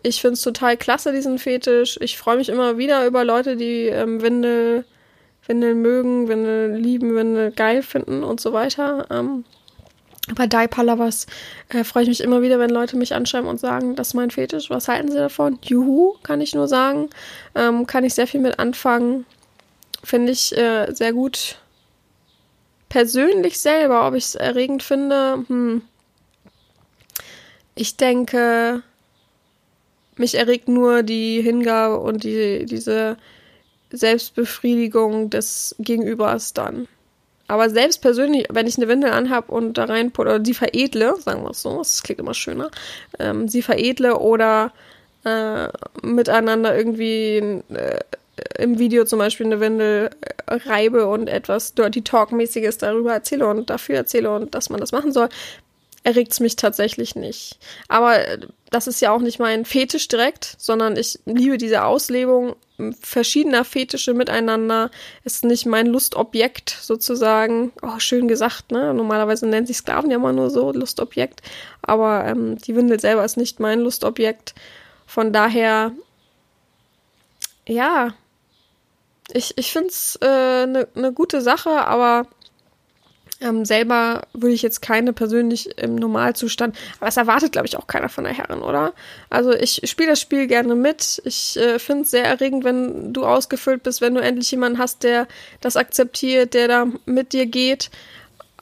[0.03, 1.99] Ich finde es total klasse, diesen Fetisch.
[2.01, 4.85] Ich freue mich immer wieder über Leute, die ähm, Windel,
[5.47, 9.07] Windel mögen, Windel lieben, Windel geil finden und so weiter.
[9.11, 9.45] Ähm,
[10.35, 11.27] bei Palavas
[11.69, 14.31] äh, freue ich mich immer wieder, wenn Leute mich anschreiben und sagen, das ist mein
[14.31, 14.71] Fetisch.
[14.71, 15.59] Was halten sie davon?
[15.63, 17.11] Juhu, kann ich nur sagen.
[17.55, 19.25] Ähm, kann ich sehr viel mit anfangen.
[20.03, 21.57] Finde ich äh, sehr gut.
[22.89, 25.83] Persönlich selber, ob ich es erregend finde, hm.
[27.79, 28.83] Ich denke,
[30.17, 33.19] mich erregt nur die Hingabe und die, diese
[33.91, 36.89] Selbstbefriedigung des Gegenübers dann.
[37.49, 41.43] Aber selbst persönlich, wenn ich eine Windel anhab und da rein oder sie veredle, sagen
[41.45, 42.71] wir es so, das klingt immer schöner,
[43.19, 44.73] ähm, sie veredle oder
[45.25, 45.69] äh,
[46.03, 48.01] miteinander irgendwie äh,
[48.59, 50.11] im Video zum Beispiel eine Windel
[50.47, 54.93] äh, reibe und etwas Dirty Talk-mäßiges darüber erzähle und dafür erzähle und dass man das
[54.93, 55.29] machen soll,
[56.03, 57.59] erregt es mich tatsächlich nicht.
[57.89, 58.39] Aber äh,
[58.71, 62.57] das ist ja auch nicht mein Fetisch direkt, sondern ich liebe diese Auslebung
[63.01, 64.91] verschiedener Fetische miteinander.
[65.25, 67.73] Ist nicht mein Lustobjekt sozusagen.
[67.83, 68.93] Oh, schön gesagt, ne?
[68.95, 71.43] Normalerweise nennen sich Sklaven ja mal nur so Lustobjekt.
[71.83, 74.55] Aber ähm, die Windel selber ist nicht mein Lustobjekt.
[75.07, 75.93] Von daher,
[77.67, 78.15] ja,
[79.33, 82.27] ich, ich finde es eine äh, ne, ne gute Sache, aber
[83.41, 87.87] ähm, selber würde ich jetzt keine persönlich im Normalzustand, aber das erwartet, glaube ich, auch
[87.87, 88.95] keiner von der Herren, oder?
[89.29, 91.21] Also ich spiele das Spiel gerne mit.
[91.25, 95.03] Ich äh, finde es sehr erregend, wenn du ausgefüllt bist, wenn du endlich jemanden hast,
[95.03, 95.29] der
[95.61, 97.91] das akzeptiert, der da mit dir geht.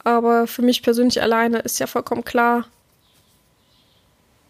[0.03, 2.67] Aber für mich persönlich alleine ist ja vollkommen klar,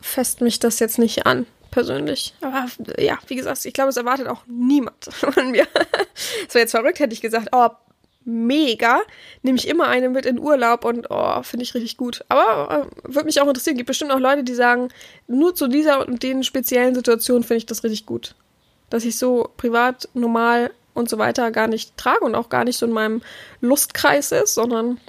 [0.00, 2.34] fest mich das jetzt nicht an persönlich.
[2.40, 2.66] Aber
[2.98, 5.66] ja, wie gesagt, ich glaube, es erwartet auch niemand von mir.
[6.46, 7.68] Das wäre jetzt verrückt, hätte ich gesagt, oh,
[8.24, 9.00] mega.
[9.42, 12.24] Nehme ich immer eine mit in Urlaub und oh, finde ich richtig gut.
[12.28, 13.76] Aber äh, würde mich auch interessieren.
[13.76, 14.88] Gibt bestimmt auch Leute, die sagen,
[15.26, 18.34] nur zu dieser und den speziellen Situationen finde ich das richtig gut.
[18.90, 22.78] Dass ich so privat, normal und so weiter gar nicht trage und auch gar nicht
[22.78, 23.22] so in meinem
[23.60, 25.00] Lustkreis ist, sondern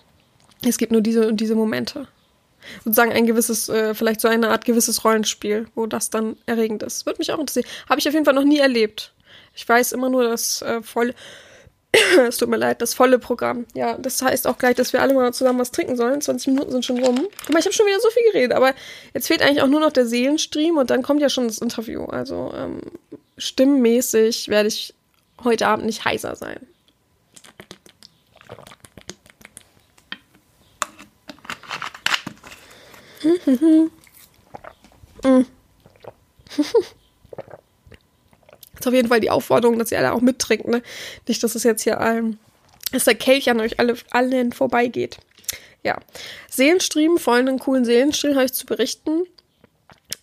[0.65, 2.07] es gibt nur diese und diese Momente.
[2.83, 7.05] Sozusagen ein gewisses, äh, vielleicht so eine Art gewisses Rollenspiel, wo das dann erregend ist.
[7.05, 7.67] Würde mich auch interessieren.
[7.87, 9.13] Habe ich auf jeden Fall noch nie erlebt.
[9.53, 11.13] Ich weiß immer nur, dass äh, voll
[12.27, 13.65] es tut mir leid, das volle Programm.
[13.73, 16.21] Ja, das heißt auch gleich, dass wir alle mal zusammen was trinken sollen.
[16.21, 17.15] 20 Minuten sind schon rum.
[17.17, 18.73] Guck mal, ich habe schon wieder so viel geredet, aber
[19.13, 22.05] jetzt fehlt eigentlich auch nur noch der Seelenstream und dann kommt ja schon das Interview.
[22.05, 22.81] Also ähm,
[23.37, 24.93] stimmmäßig werde ich
[25.43, 26.65] heute Abend nicht heiser sein.
[35.23, 35.45] mm.
[38.87, 40.81] auf jeden Fall die Aufforderung, dass ihr alle auch mittrinkt, ne?
[41.27, 42.39] Nicht, dass es jetzt hier allen,
[42.91, 45.17] dass der Kelch an euch alle, allen vorbeigeht.
[45.83, 45.99] Ja.
[46.49, 49.25] Seelenstream, folgenden coolen Seelenstream habe ich zu berichten.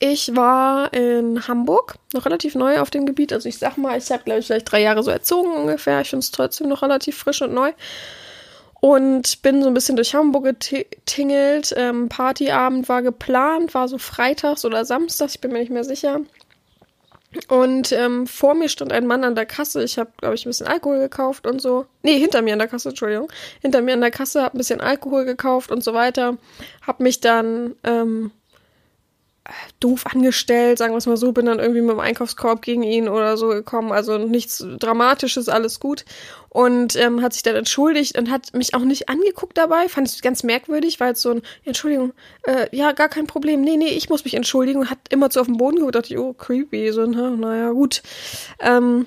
[0.00, 3.32] Ich war in Hamburg, noch relativ neu auf dem Gebiet.
[3.32, 6.00] Also ich sag mal, ich habe, glaube ich, vielleicht drei Jahre so erzogen ungefähr.
[6.00, 7.72] Ich finde es trotzdem noch relativ frisch und neu.
[8.80, 11.72] Und bin so ein bisschen durch Hamburg getingelt.
[11.76, 16.20] Ähm, Partyabend war geplant, war so freitags oder samstags, ich bin mir nicht mehr sicher.
[17.48, 19.82] Und ähm, vor mir stand ein Mann an der Kasse.
[19.82, 21.86] Ich habe, glaube ich, ein bisschen Alkohol gekauft und so.
[22.02, 23.30] Nee, hinter mir an der Kasse, Entschuldigung.
[23.60, 26.36] Hinter mir an der Kasse, habe ein bisschen Alkohol gekauft und so weiter.
[26.86, 28.32] Hab mich dann ähm,
[29.80, 33.08] doof angestellt, sagen wir es mal so, bin dann irgendwie mit dem Einkaufskorb gegen ihn
[33.08, 33.92] oder so gekommen.
[33.92, 36.04] Also nichts Dramatisches, alles gut.
[36.48, 39.88] Und ähm, hat sich dann entschuldigt und hat mich auch nicht angeguckt dabei.
[39.88, 42.12] Fand ich ganz merkwürdig, weil so ein, Entschuldigung,
[42.44, 43.62] äh, ja, gar kein Problem.
[43.62, 44.90] Nee, nee, ich muss mich entschuldigen.
[44.90, 45.96] Hat immer zu auf den Boden geguckt.
[45.96, 46.92] Dachte ich, oh, creepy.
[46.92, 48.02] So, na, naja, gut.
[48.60, 49.06] Ähm,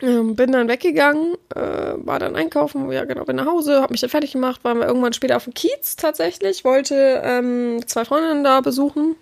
[0.00, 4.00] Ähm, bin dann weggegangen, äh, war dann einkaufen, ja genau, bin nach Hause, hab mich
[4.00, 8.42] dann fertig gemacht, waren wir irgendwann später auf dem Kiez tatsächlich, wollte ähm, zwei Freundinnen
[8.42, 9.14] da besuchen,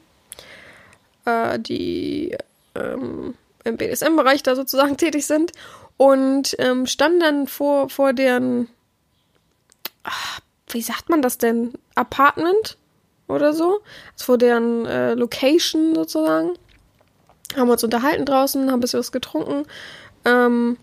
[1.25, 2.37] äh, die
[2.75, 5.53] ähm, im BDSM-Bereich da sozusagen tätig sind
[5.97, 8.69] und ähm, stand dann vor, vor deren,
[10.03, 12.79] ach, wie sagt man das denn, Apartment
[13.29, 13.81] oder so,
[14.13, 16.55] also vor deren äh, Location sozusagen,
[17.57, 19.67] haben uns unterhalten draußen, haben ein bisschen was getrunken,
[20.25, 20.79] ähm,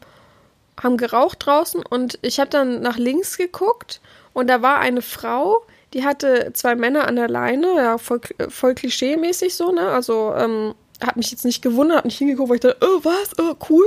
[0.81, 4.01] haben geraucht draußen und ich habe dann nach links geguckt
[4.33, 8.73] und da war eine Frau, die hatte zwei Männer an der Leine, ja, voll, voll
[8.73, 9.89] klischee-mäßig so, ne?
[9.89, 13.37] Also, ähm, hat mich jetzt nicht gewundert, hat nicht hingeguckt, weil ich dachte, oh, was,
[13.39, 13.85] oh, cool,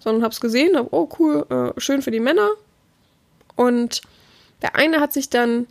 [0.00, 2.50] sondern hab's gesehen, hab, oh, cool, äh, schön für die Männer.
[3.56, 4.02] Und
[4.62, 5.66] der eine hat sich dann,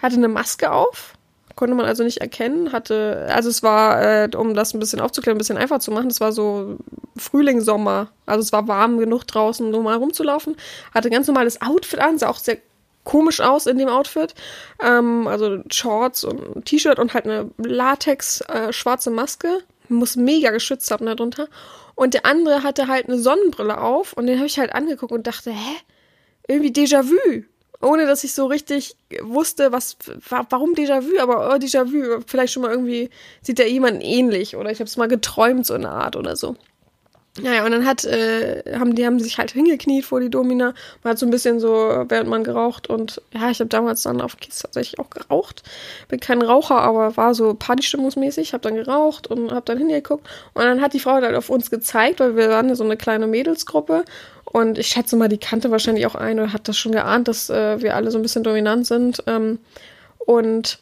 [0.00, 1.14] hatte eine Maske auf,
[1.56, 5.36] konnte man also nicht erkennen, hatte, also es war, äh, um das ein bisschen aufzuklären,
[5.36, 6.78] ein bisschen einfach zu machen, es war so
[7.16, 10.56] Frühling, Sommer, also es war warm genug draußen, um mal rumzulaufen,
[10.94, 12.58] hatte ganz normales Outfit an, sah auch sehr
[13.04, 14.34] komisch aus in dem Outfit,
[14.82, 21.06] ähm, also Shorts und T-Shirt und halt eine Latex äh, Maske, muss mega geschützt haben
[21.06, 21.48] darunter.
[21.94, 25.26] Und der andere hatte halt eine Sonnenbrille auf und den habe ich halt angeguckt und
[25.26, 25.76] dachte, hä?
[26.48, 27.44] Irgendwie Déjà-vu
[27.82, 29.96] ohne dass ich so richtig wusste, was,
[30.50, 33.10] warum Déjà-vu, aber oh, Déjà-vu, vielleicht schon mal irgendwie
[33.42, 36.56] sieht der jemanden ähnlich oder ich habe es mal geträumt, so eine Art oder so.
[37.40, 40.74] Naja, und dann hat, äh, haben die haben sich halt hingekniet vor die Domina.
[41.02, 44.20] Man hat so ein bisschen so, während man geraucht und ja, ich habe damals dann
[44.20, 45.62] auf Kies tatsächlich auch geraucht.
[46.08, 48.52] Bin kein Raucher, aber war so partystimmungsmäßig.
[48.52, 50.28] Habe dann geraucht und habe dann hingeguckt.
[50.52, 52.98] Und dann hat die Frau halt auf uns gezeigt, weil wir waren ja so eine
[52.98, 54.04] kleine Mädelsgruppe.
[54.44, 57.48] Und ich schätze mal, die kannte wahrscheinlich auch eine oder hat das schon geahnt, dass
[57.48, 59.22] äh, wir alle so ein bisschen dominant sind.
[59.26, 59.58] Ähm,
[60.18, 60.80] und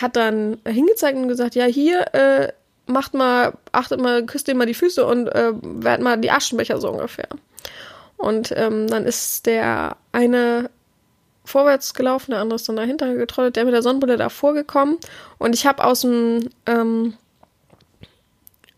[0.00, 2.52] hat dann hingezeigt und gesagt, ja, hier, äh,
[2.86, 6.80] macht mal, achtet mal, küsst dir mal die Füße und äh, werdet mal die Aschenbecher
[6.80, 7.28] so ungefähr.
[8.16, 10.70] Und ähm, dann ist der eine
[11.44, 14.98] vorwärts gelaufen, der andere ist dann dahinter getrollt, der mit der Sonnenbrille davor gekommen.
[15.38, 17.14] Und ich habe aus dem ähm,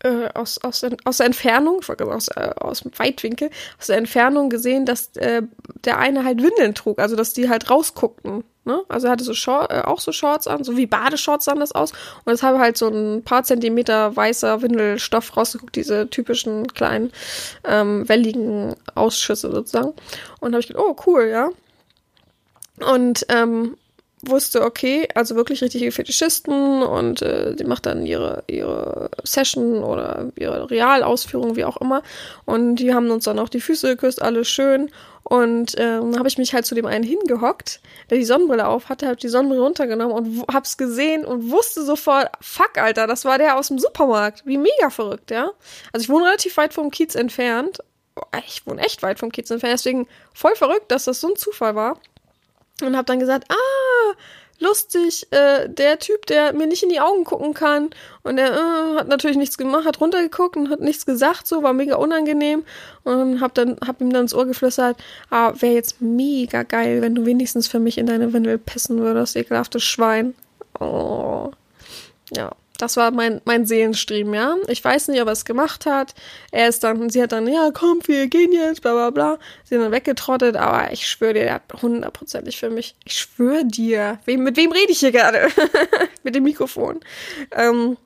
[0.03, 4.85] äh, aus, aus, aus der Entfernung, aus, äh, aus dem Weitwinkel, aus der Entfernung gesehen,
[4.85, 5.41] dass äh,
[5.83, 8.43] der eine halt Windeln trug, also dass die halt rausguckten.
[8.69, 8.83] Ne?
[8.87, 11.71] Also er hatte so Short, äh, auch so Shorts an, so wie Badeshorts sahen das
[11.71, 11.91] aus.
[12.23, 17.11] Und es habe halt so ein paar Zentimeter weißer Windelstoff rausgeguckt, diese typischen kleinen,
[17.63, 19.93] ähm, welligen Ausschüsse sozusagen.
[20.39, 21.49] Und habe ich gedacht, oh cool, ja.
[22.93, 23.75] Und ähm,
[24.21, 30.31] wusste, okay, also wirklich richtige Fetischisten und äh, die macht dann ihre, ihre Session oder
[30.35, 32.03] ihre Realausführung, wie auch immer.
[32.45, 34.91] Und die haben uns dann auch die Füße geküsst, alles schön.
[35.29, 38.89] Und äh, dann habe ich mich halt zu dem einen hingehockt, der die Sonnenbrille auf
[38.89, 43.37] hatte, habe die Sonnenbrille runtergenommen und hab's gesehen und wusste sofort, fuck, Alter, das war
[43.37, 44.43] der aus dem Supermarkt.
[44.47, 45.51] Wie mega verrückt, ja.
[45.93, 47.77] Also ich wohne relativ weit vom Kiez entfernt.
[48.47, 51.75] Ich wohne echt weit vom Kiez entfernt, deswegen voll verrückt, dass das so ein Zufall
[51.75, 51.99] war
[52.81, 54.13] und habe dann gesagt, ah,
[54.59, 57.89] lustig, äh, der Typ, der mir nicht in die Augen gucken kann
[58.23, 61.73] und der äh, hat natürlich nichts gemacht, hat runtergeguckt und hat nichts gesagt, so war
[61.73, 62.63] mega unangenehm
[63.03, 64.97] und hab dann hab ihm dann ins Ohr geflüstert,
[65.29, 69.35] ah, wäre jetzt mega geil, wenn du wenigstens für mich in deine Windel pissen würdest,
[69.35, 70.35] ekelhaftes Schwein.
[70.79, 71.51] Oh.
[72.31, 74.55] Ja das war mein, mein Seelenstream, ja.
[74.67, 76.15] Ich weiß nicht, ob er es gemacht hat.
[76.51, 79.39] Er ist dann, sie hat dann, ja, komm, wir gehen jetzt, bla bla bla.
[79.65, 82.95] Sie sind dann weggetrottet, aber ich schwöre dir, er hat hundertprozentig für mich.
[83.03, 84.19] Ich schwöre dir.
[84.23, 85.49] Wem, mit wem rede ich hier gerade?
[86.23, 87.01] mit dem Mikrofon.
[87.51, 87.97] Ähm,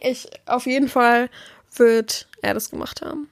[0.00, 1.28] ich, auf jeden Fall
[1.74, 3.28] wird er das gemacht haben.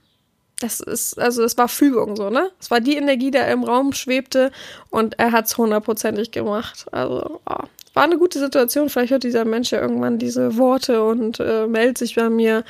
[0.58, 2.50] Das ist, also das war Fügung so, ne?
[2.60, 4.50] Es war die Energie, die im Raum schwebte
[4.90, 6.87] und er hat es hundertprozentig gemacht.
[6.90, 8.90] Also, oh, war eine gute Situation.
[8.90, 12.64] Vielleicht hört dieser Mensch ja irgendwann diese Worte und äh, meldet sich bei mir.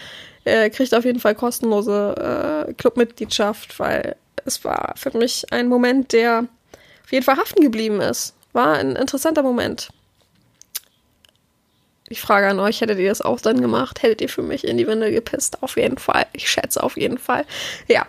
[0.45, 6.13] Er kriegt auf jeden Fall kostenlose äh, Clubmitgliedschaft, weil es war für mich ein Moment,
[6.13, 6.47] der
[7.05, 8.35] auf jeden Fall haften geblieben ist.
[8.53, 9.89] War ein interessanter Moment.
[12.11, 14.03] Ich frage an euch, hättet ihr das auch dann gemacht?
[14.03, 15.63] Hättet ihr für mich in die Winde gepisst?
[15.63, 16.27] Auf jeden Fall.
[16.35, 17.47] Ich schätze auf jeden Fall.
[17.89, 18.07] Ja.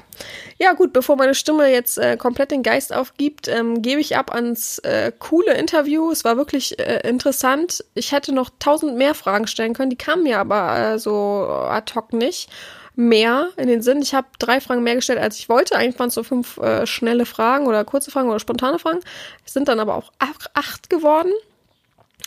[0.57, 4.33] Ja, gut, bevor meine Stimme jetzt äh, komplett den Geist aufgibt, ähm, gebe ich ab
[4.33, 6.11] ans äh, coole Interview.
[6.11, 7.85] Es war wirklich äh, interessant.
[7.93, 11.93] Ich hätte noch tausend mehr Fragen stellen können, die kamen mir aber äh, so ad
[11.95, 12.49] hoc nicht
[12.95, 14.01] mehr in den Sinn.
[14.01, 15.75] Ich habe drei Fragen mehr gestellt, als ich wollte.
[15.75, 18.99] Eigentlich waren es so fünf äh, schnelle Fragen oder kurze Fragen oder spontane Fragen.
[19.45, 21.31] Es sind dann aber auch acht geworden.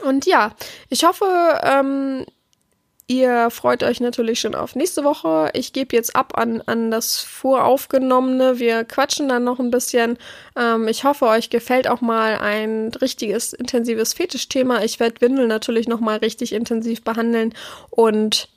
[0.04, 0.54] Und ja,
[0.88, 2.24] ich hoffe, ähm,
[3.06, 5.50] ihr freut euch natürlich schon auf nächste Woche.
[5.54, 8.58] Ich gebe jetzt ab an, an das Voraufgenommene.
[8.58, 10.18] Wir quatschen dann noch ein bisschen.
[10.56, 14.82] Ähm, ich hoffe, euch gefällt auch mal ein richtiges, intensives Fetischthema.
[14.82, 17.54] Ich werde Windel natürlich noch mal richtig intensiv behandeln.
[17.90, 18.48] Und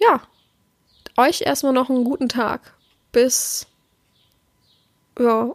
[0.00, 0.20] ja,
[1.16, 2.74] euch erstmal noch einen guten Tag.
[3.12, 3.66] Bis
[5.18, 5.54] ja,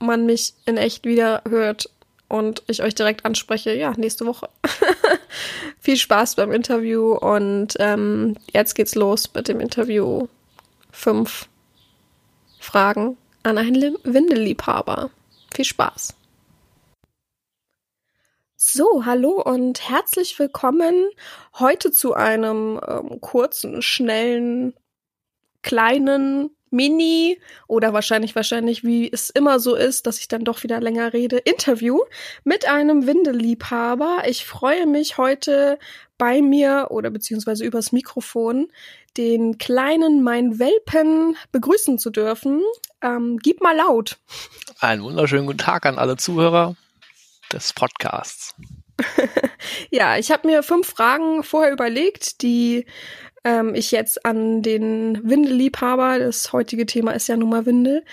[0.00, 1.88] man mich in echt wieder hört
[2.28, 4.48] und ich euch direkt anspreche, ja, nächste Woche.
[5.80, 10.26] Viel Spaß beim Interview und ähm, jetzt geht's los mit dem Interview.
[10.90, 11.48] Fünf
[12.58, 15.10] Fragen an einen Windelliebhaber.
[15.54, 16.14] Viel Spaß.
[18.56, 21.10] So, hallo und herzlich willkommen
[21.58, 24.74] heute zu einem ähm, kurzen, schnellen,
[25.62, 30.80] kleinen Mini oder wahrscheinlich, wahrscheinlich, wie es immer so ist, dass ich dann doch wieder
[30.80, 32.00] länger rede, Interview
[32.44, 34.22] mit einem Windelliebhaber.
[34.26, 35.78] Ich freue mich heute
[36.18, 38.68] bei mir oder beziehungsweise übers Mikrofon
[39.16, 42.62] den kleinen, mein Welpen begrüßen zu dürfen.
[43.02, 44.18] Ähm, gib mal laut.
[44.80, 46.76] Einen wunderschönen guten Tag an alle Zuhörer
[47.52, 48.54] des Podcasts.
[49.90, 52.86] Ja, ich habe mir fünf Fragen vorher überlegt, die
[53.46, 58.04] ähm, ich jetzt an den Windelliebhaber, das heutige Thema ist ja nun mal Windel,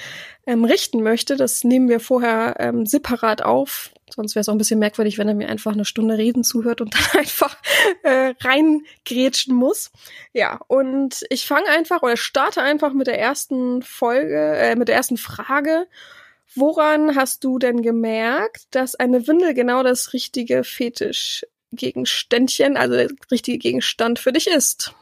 [0.46, 1.38] ähm, richten möchte.
[1.38, 3.90] Das nehmen wir vorher ähm, separat auf.
[4.12, 6.82] Sonst wäre es auch ein bisschen merkwürdig, wenn er mir einfach eine Stunde reden zuhört
[6.82, 7.58] und dann einfach
[8.04, 9.92] äh, reingrätschen muss.
[10.34, 14.98] Ja, und ich fange einfach oder starte einfach mit der ersten Folge, äh, mit der
[14.98, 15.88] ersten Frage.
[16.54, 23.58] Woran hast du denn gemerkt, dass eine Windel genau das richtige Fetischgegenständchen, also der richtige
[23.58, 24.94] Gegenstand für dich ist?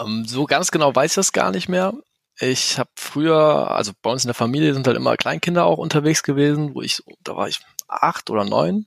[0.00, 1.92] Ähm, so ganz genau weiß ich das gar nicht mehr.
[2.38, 6.22] Ich habe früher, also bei uns in der Familie sind halt immer Kleinkinder auch unterwegs
[6.22, 8.86] gewesen, wo ich, da war ich acht oder neun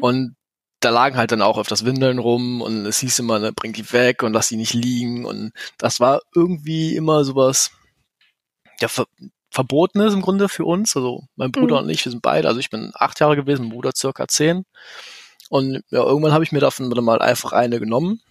[0.00, 0.36] und
[0.80, 3.92] da lagen halt dann auch öfters Windeln rum und es hieß immer, ne, bring die
[3.92, 7.70] weg und lass die nicht liegen und das war irgendwie immer sowas,
[8.80, 9.06] ja, ver
[9.52, 11.84] Verbotenes im Grunde für uns, also mein Bruder Mhm.
[11.84, 14.64] und ich, wir sind beide, also ich bin acht Jahre gewesen, mein Bruder circa zehn
[15.50, 18.22] und ja, irgendwann habe ich mir davon dann mal einfach eine genommen,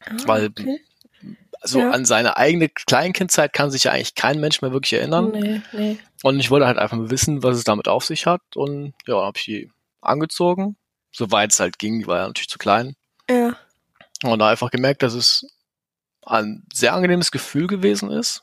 [0.00, 0.80] Ah, weil okay.
[1.62, 1.90] So Ja.
[1.90, 5.30] an seine eigene Kleinkindzeit kann sich ja eigentlich kein Mensch mehr wirklich erinnern.
[5.32, 5.98] Nee, nee.
[6.22, 8.42] Und ich wollte halt einfach mal wissen, was es damit auf sich hat.
[8.54, 10.76] Und ja, dann habe ich die angezogen,
[11.12, 11.98] soweit es halt ging.
[12.00, 12.94] Die war ja natürlich zu klein.
[13.28, 13.56] Ja.
[14.24, 15.46] Und da einfach gemerkt, dass es
[16.26, 18.42] ein sehr angenehmes Gefühl gewesen ist.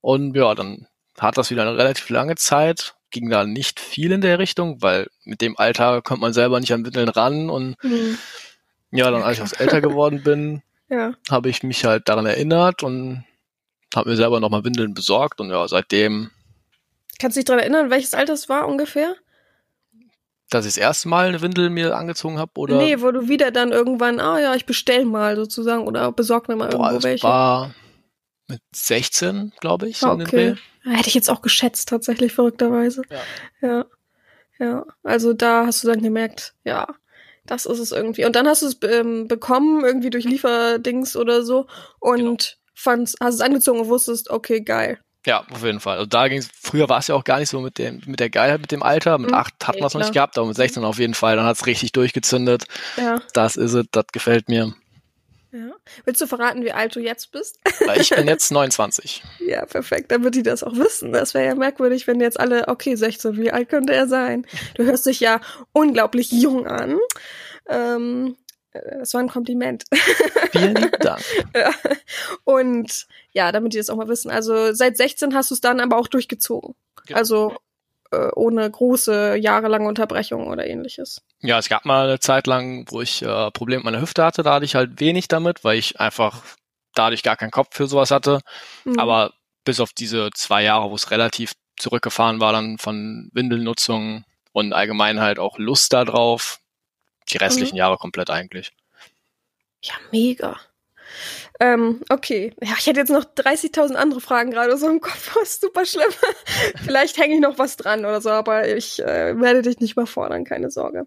[0.00, 0.86] Und ja, dann
[1.18, 2.94] hat das wieder eine relativ lange Zeit.
[3.10, 6.72] Ging da nicht viel in der Richtung, weil mit dem Alter kommt man selber nicht
[6.72, 7.50] an Windeln ran.
[7.50, 8.18] Und Hm.
[8.90, 11.12] ja, dann als ich auch älter geworden bin, Ja.
[11.30, 13.24] habe ich mich halt daran erinnert und
[13.94, 16.30] habe mir selber nochmal Windeln besorgt und ja, seitdem,
[17.20, 19.14] Kannst du dich daran erinnern, welches Alter es war ungefähr?
[20.50, 23.50] dass ich das erste Mal eine Windel mir angezogen habe oder Nee, wo du wieder
[23.50, 27.22] dann irgendwann, ah ja, ich bestell mal sozusagen oder besorg mir mal boah, irgendwo welche.
[27.22, 27.74] war
[28.46, 30.54] mit 16, glaube ich, so Ah, okay.
[30.84, 33.02] Ja, Hätte ich jetzt auch geschätzt, tatsächlich, verrückterweise.
[33.60, 33.68] Ja.
[33.68, 33.86] Ja.
[34.58, 34.86] Ja.
[35.02, 36.86] Also da hast du dann gemerkt, ja,
[37.48, 38.24] das ist es irgendwie.
[38.24, 41.66] Und dann hast du es ähm, bekommen, irgendwie durch Lieferdings oder so,
[42.00, 42.36] und Genau.
[42.74, 44.98] fandst, hast es angezogen und wusstest, okay, geil.
[45.26, 45.96] Ja, auf jeden Fall.
[45.96, 48.30] Also da ging's, früher war es ja auch gar nicht so mit dem, mit der
[48.30, 49.18] Geilheit, mit dem Alter.
[49.18, 49.34] Mit Mhm.
[49.36, 51.36] acht hatten wir es noch nicht gehabt, aber mit 16 auf jeden Fall.
[51.36, 52.64] Dann hat's richtig durchgezündet.
[52.96, 53.20] Ja.
[53.34, 54.72] Das ist es, das gefällt mir.
[55.58, 55.74] Ja.
[56.04, 57.58] Willst du verraten, wie alt du jetzt bist?
[57.84, 59.22] Weil Ich bin jetzt 29.
[59.40, 60.10] Ja, perfekt.
[60.10, 61.12] Damit die das auch wissen.
[61.12, 64.46] Das wäre ja merkwürdig, wenn jetzt alle, okay, 16, wie alt könnte er sein?
[64.74, 65.40] Du hörst dich ja
[65.72, 66.98] unglaublich jung an.
[67.68, 68.36] Ähm,
[68.72, 69.84] äh, das war ein Kompliment.
[70.52, 71.22] Vielen Dank.
[72.44, 74.30] Und ja, damit die das auch mal wissen.
[74.30, 76.74] Also seit 16 hast du es dann aber auch durchgezogen.
[77.06, 77.18] Genau.
[77.18, 77.56] Also
[78.10, 81.22] äh, ohne große jahrelange Unterbrechung oder ähnliches.
[81.40, 84.42] Ja, es gab mal eine Zeit lang, wo ich äh, Probleme mit meiner Hüfte hatte.
[84.42, 86.42] Da hatte ich halt wenig damit, weil ich einfach
[86.94, 88.40] dadurch gar keinen Kopf für sowas hatte.
[88.84, 88.98] Mhm.
[88.98, 89.32] Aber
[89.64, 95.20] bis auf diese zwei Jahre, wo es relativ zurückgefahren war, dann von Windelnutzung und allgemein
[95.20, 96.60] halt auch Lust da drauf,
[97.30, 97.78] die restlichen Mhm.
[97.78, 98.72] Jahre komplett eigentlich.
[99.82, 100.56] Ja, mega.
[101.60, 102.54] Ähm, okay.
[102.62, 105.34] Ja, ich hätte jetzt noch 30.000 andere Fragen gerade so im Kopf.
[105.38, 106.10] Das ist super schlimm.
[106.84, 110.44] Vielleicht hänge ich noch was dran oder so, aber ich äh, werde dich nicht überfordern,
[110.44, 111.06] keine Sorge.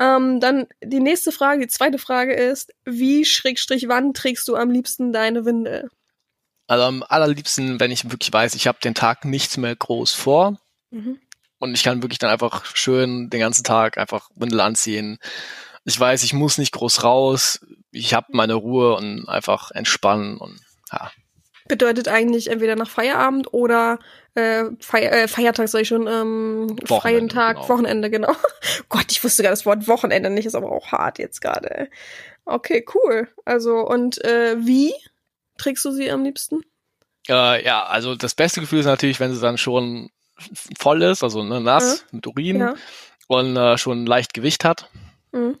[0.00, 4.70] Ähm, dann die nächste Frage, die zweite Frage ist, wie schrägstrich wann trägst du am
[4.70, 5.88] liebsten deine Windel?
[6.68, 10.58] Also am allerliebsten, wenn ich wirklich weiß, ich habe den Tag nichts mehr groß vor
[10.90, 11.18] Mhm.
[11.58, 15.18] und ich kann wirklich dann einfach schön den ganzen Tag einfach Windel anziehen.
[15.84, 17.60] Ich weiß, ich muss nicht groß raus,
[17.96, 20.60] ich habe meine Ruhe und einfach entspannen und
[20.92, 21.10] ja,
[21.68, 23.98] Bedeutet eigentlich entweder nach Feierabend oder
[24.34, 27.68] äh, Feier, äh, Feiertag, sag ich schon, ähm, freien Tag, genau.
[27.68, 28.32] Wochenende, genau.
[28.88, 31.88] Gott, ich wusste gar das Wort Wochenende nicht, ist aber auch hart jetzt gerade.
[32.44, 33.28] Okay, cool.
[33.44, 34.92] Also, und äh, wie
[35.58, 36.60] trägst du sie am liebsten?
[37.28, 40.10] Äh, ja, also das beste Gefühl ist natürlich, wenn sie dann schon
[40.78, 42.74] voll ist, also ne, nass mit Urin Ja.
[43.26, 44.88] und äh, schon leicht Gewicht hat.
[45.32, 45.58] Mhm.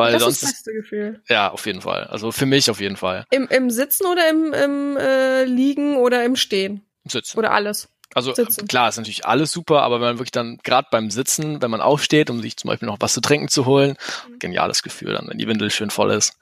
[0.00, 1.22] Weil Das ist sonst das ist, beste Gefühl.
[1.28, 2.04] ja, auf jeden Fall.
[2.04, 3.24] Also für mich auf jeden Fall.
[3.30, 6.84] Im, im Sitzen oder im, im äh, Liegen oder im Stehen?
[7.04, 7.38] Sitzen.
[7.38, 7.88] Oder alles?
[8.12, 8.66] Also Sitzen.
[8.66, 11.80] klar, ist natürlich alles super, aber wenn man wirklich dann gerade beim Sitzen, wenn man
[11.80, 13.96] aufsteht, um sich zum Beispiel noch was zu trinken zu holen,
[14.40, 16.36] geniales Gefühl dann, wenn die Windel schön voll ist.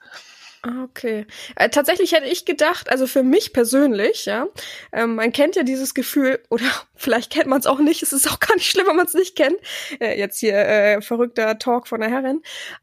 [0.61, 1.25] Ah, Okay.
[1.55, 4.47] Äh, tatsächlich hätte ich gedacht, also für mich persönlich, ja,
[4.91, 8.29] ähm, man kennt ja dieses Gefühl, oder vielleicht kennt man es auch nicht, es ist
[8.29, 9.55] auch gar nicht schlimm, wenn man es nicht kennt.
[10.01, 12.41] Äh, jetzt hier äh, verrückter Talk von der Herrin.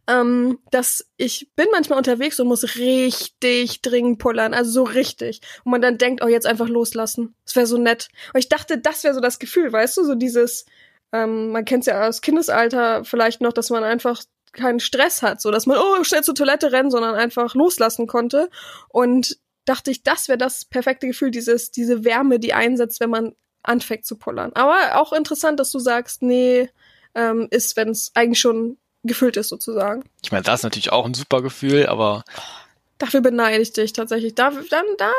[0.09, 5.41] Ähm, dass ich bin manchmal unterwegs und muss richtig dringend pullern, also so richtig.
[5.65, 7.35] Und man dann denkt, oh, jetzt einfach loslassen.
[7.45, 8.09] Das wäre so nett.
[8.33, 10.65] Und ich dachte, das wäre so das Gefühl, weißt du, so dieses,
[11.13, 14.23] ähm, man kennt es ja aus Kindesalter vielleicht noch, dass man einfach
[14.57, 18.51] keinen Stress hat, so dass man oh schnell zur Toilette rennen, sondern einfach loslassen konnte
[18.89, 23.35] und dachte ich, das wäre das perfekte Gefühl, dieses diese Wärme, die einsetzt, wenn man
[23.63, 24.53] anfängt zu pullern.
[24.55, 26.71] Aber auch interessant, dass du sagst, nee,
[27.15, 30.05] ähm, ist, wenn es eigentlich schon gefüllt ist sozusagen.
[30.23, 32.25] Ich meine, das ist natürlich auch ein super Gefühl, aber
[32.99, 34.35] Dafür beneide ich dich tatsächlich.
[34.35, 35.11] Da, dann, da,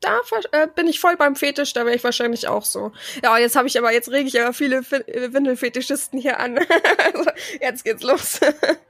[0.00, 0.20] da
[0.52, 2.92] äh, bin ich voll beim Fetisch, da wäre ich wahrscheinlich auch so.
[3.22, 6.58] Ja, jetzt habe ich aber, jetzt rege ich aber viele Fi- äh, Windelfetischisten hier an.
[7.14, 7.30] also,
[7.60, 8.40] jetzt geht's los.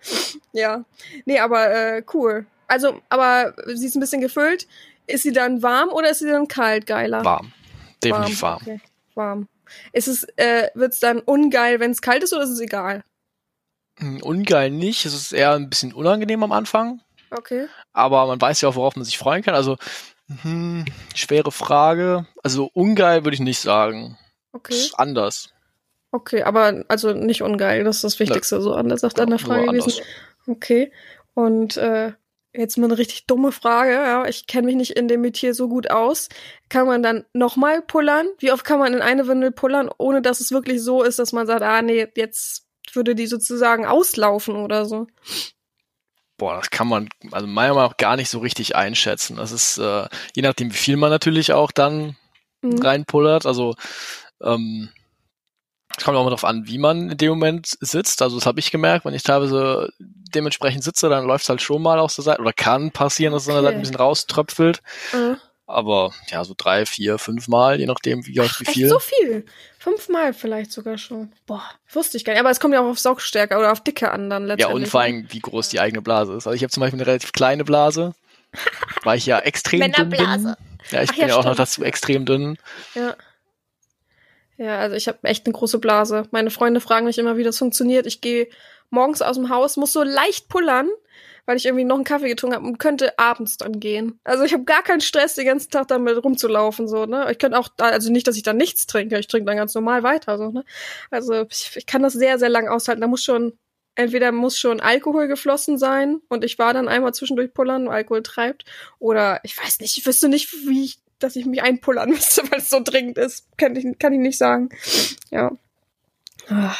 [0.52, 0.84] ja.
[1.24, 2.46] Nee, aber äh, cool.
[2.68, 4.66] Also, aber sie ist ein bisschen gefüllt.
[5.06, 7.24] Ist sie dann warm oder ist sie dann kalt, geiler?
[7.24, 7.52] warm.
[8.02, 8.60] Definitiv warm.
[8.62, 8.80] Okay,
[9.14, 9.48] warm.
[9.92, 13.04] Ist es, äh, wird's dann ungeil, wenn es kalt ist oder ist es egal?
[13.98, 17.00] Hm, Ungeil nicht, es ist eher ein bisschen unangenehm am Anfang,
[17.30, 17.66] Okay.
[17.92, 19.54] aber man weiß ja auch, worauf man sich freuen kann.
[19.54, 19.76] Also,
[20.42, 22.26] hm, schwere Frage.
[22.42, 24.18] Also, ungeil würde ich nicht sagen.
[24.52, 24.74] Okay.
[24.74, 25.52] Ist anders.
[26.12, 29.38] Okay, aber also nicht ungeil, das ist das Wichtigste, so an der, sagt an der
[29.38, 29.84] Frage anders.
[29.84, 30.04] gewesen.
[30.46, 30.92] Okay.
[31.34, 32.12] Und äh,
[32.54, 34.26] jetzt mal eine richtig dumme Frage, ja.
[34.26, 36.28] Ich kenne mich nicht in dem Metier so gut aus.
[36.68, 38.26] Kann man dann nochmal pullern?
[38.38, 41.32] Wie oft kann man in eine Windel pullern, ohne dass es wirklich so ist, dass
[41.32, 45.06] man sagt, ah nee, jetzt würde die sozusagen auslaufen oder so.
[46.38, 49.36] Boah, das kann man, also meiner Meinung nach gar nicht so richtig einschätzen.
[49.36, 52.16] Das ist, äh, je nachdem, wie viel man natürlich auch dann
[52.62, 52.78] Mhm.
[52.82, 53.46] reinpullert.
[53.46, 53.74] Also,
[54.42, 54.90] ähm,
[55.96, 58.20] es kommt auch mal drauf an, wie man in dem Moment sitzt.
[58.20, 61.80] Also, das habe ich gemerkt, wenn ich teilweise dementsprechend sitze, dann läuft es halt schon
[61.82, 63.80] mal aus der Seite oder kann passieren, dass es an der Seite ein Okay.
[63.82, 64.82] bisschen rauströpfelt.
[65.12, 65.34] Äh,
[65.66, 68.88] Aber ja, so drei, vier, fünf Mal, je nachdem, wie, wie echt viel.
[68.88, 69.46] so viel?
[69.86, 71.30] Fünfmal vielleicht sogar schon.
[71.46, 71.62] Boah,
[71.92, 72.40] wusste ich gar nicht.
[72.40, 74.82] Aber es kommt ja auch auf Saugstärke oder auf Dicke an dann Ja, letztendlich.
[74.82, 75.06] und vor ne?
[75.06, 76.48] allem, wie groß die eigene Blase ist.
[76.48, 78.12] Also ich habe zum Beispiel eine relativ kleine Blase,
[79.04, 80.08] weil ich ja extrem dünn bin.
[80.08, 80.56] Männerblase.
[80.90, 82.58] Ja, ich Ach bin ja, ja, auch noch dazu extrem dünn.
[82.96, 83.14] Ja.
[84.56, 86.26] Ja, also ich habe echt eine große Blase.
[86.32, 88.06] Meine Freunde fragen mich immer, wie das funktioniert.
[88.06, 88.48] Ich gehe
[88.90, 90.88] morgens aus dem Haus, muss so leicht pullern,
[91.46, 94.20] weil ich irgendwie noch einen Kaffee getrunken habe und könnte abends dann gehen.
[94.24, 97.28] Also ich habe gar keinen Stress, den ganzen Tag damit rumzulaufen so, ne?
[97.30, 100.02] Ich könnte auch also nicht, dass ich dann nichts trinke, ich trinke dann ganz normal
[100.02, 100.64] weiter so, ne?
[101.10, 103.00] Also ich, ich kann das sehr sehr lang aushalten.
[103.00, 103.54] Da muss schon
[103.94, 108.64] entweder muss schon Alkohol geflossen sein und ich war dann einmal zwischendurch pullern, Alkohol treibt
[108.98, 112.60] oder ich weiß nicht, ich wüsste nicht, wie ich dass ich mich einpullern müsste, weil
[112.60, 113.46] es so dringend ist.
[113.56, 114.68] Kann ich, kann ich nicht sagen.
[115.30, 115.52] Ja.
[116.48, 116.76] Ah,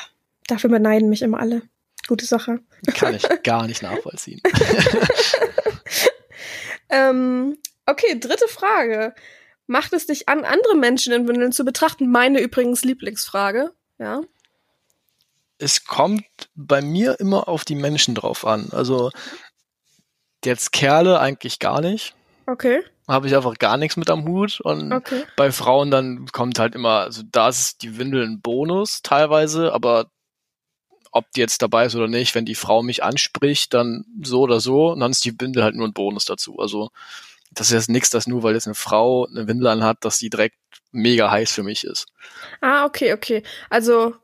[0.46, 1.62] dafür beneiden mich immer alle.
[2.06, 2.60] Gute Sache.
[2.94, 4.40] Kann ich gar nicht nachvollziehen.
[6.88, 9.14] Ähm, okay, dritte Frage.
[9.66, 12.08] Macht es dich an, andere Menschen in Windeln zu betrachten?
[12.10, 13.72] Meine übrigens Lieblingsfrage.
[13.98, 14.20] Ja.
[15.58, 18.68] es kommt bei mir immer auf die Menschen drauf an.
[18.72, 19.10] Also
[20.44, 22.14] jetzt Kerle eigentlich gar nicht.
[22.46, 22.82] Okay.
[23.08, 24.60] Habe ich einfach gar nichts mit am Hut.
[24.60, 25.24] Und Okay.
[25.36, 30.10] bei Frauen dann kommt halt immer, also da ist die Windel ein Bonus teilweise, aber
[31.16, 34.60] ob die jetzt dabei ist oder nicht, wenn die Frau mich anspricht, dann so oder
[34.60, 36.58] so, und dann ist die Windel halt nur ein Bonus dazu.
[36.58, 36.90] Also
[37.52, 40.30] das ist jetzt nichts, dass nur weil jetzt eine Frau eine Windel anhat, dass die
[40.30, 40.56] direkt
[40.92, 42.06] mega heiß für mich ist.
[42.60, 43.42] Ah, okay, okay.
[43.70, 44.14] Also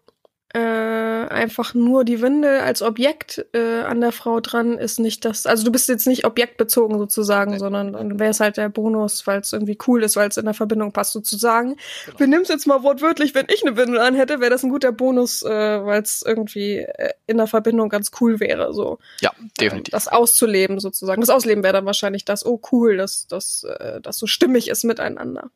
[0.55, 5.47] äh, einfach nur die Windel als Objekt äh, an der Frau dran ist nicht das.
[5.47, 9.41] Also du bist jetzt nicht objektbezogen sozusagen, sondern dann wäre es halt der Bonus, weil
[9.41, 11.77] es irgendwie cool ist, weil es in der Verbindung passt sozusagen.
[12.19, 14.93] Wir nehmen es jetzt mal wortwörtlich, wenn ich eine Windel anhätte, wäre das ein guter
[14.93, 19.93] Bonus, äh, weil es irgendwie äh, in der Verbindung ganz cool wäre, so Ja, definitiv.
[19.93, 21.23] das auszuleben sozusagen.
[21.23, 24.85] Das Ausleben wäre dann wahrscheinlich das, oh cool, dass das, äh, das so stimmig ist
[24.85, 25.51] miteinander.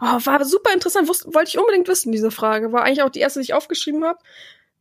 [0.00, 2.72] Oh, war super interessant, Wusste, wollte ich unbedingt wissen, diese Frage.
[2.72, 4.18] War eigentlich auch die erste, die ich aufgeschrieben habe,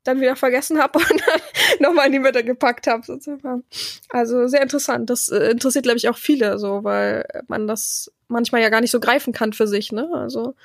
[0.03, 1.41] dann wieder vergessen habe und dann
[1.79, 3.05] nochmal in die Mitte gepackt habe.
[3.05, 3.63] sozusagen.
[4.09, 5.09] Also sehr interessant.
[5.09, 8.91] Das äh, interessiert, glaube ich, auch viele so, weil man das manchmal ja gar nicht
[8.91, 10.09] so greifen kann für sich, ne?
[10.13, 10.55] Also.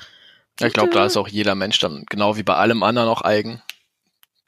[0.60, 3.22] Ja, ich glaube, da ist auch jeder Mensch dann genau wie bei allem anderen auch
[3.22, 3.62] eigen.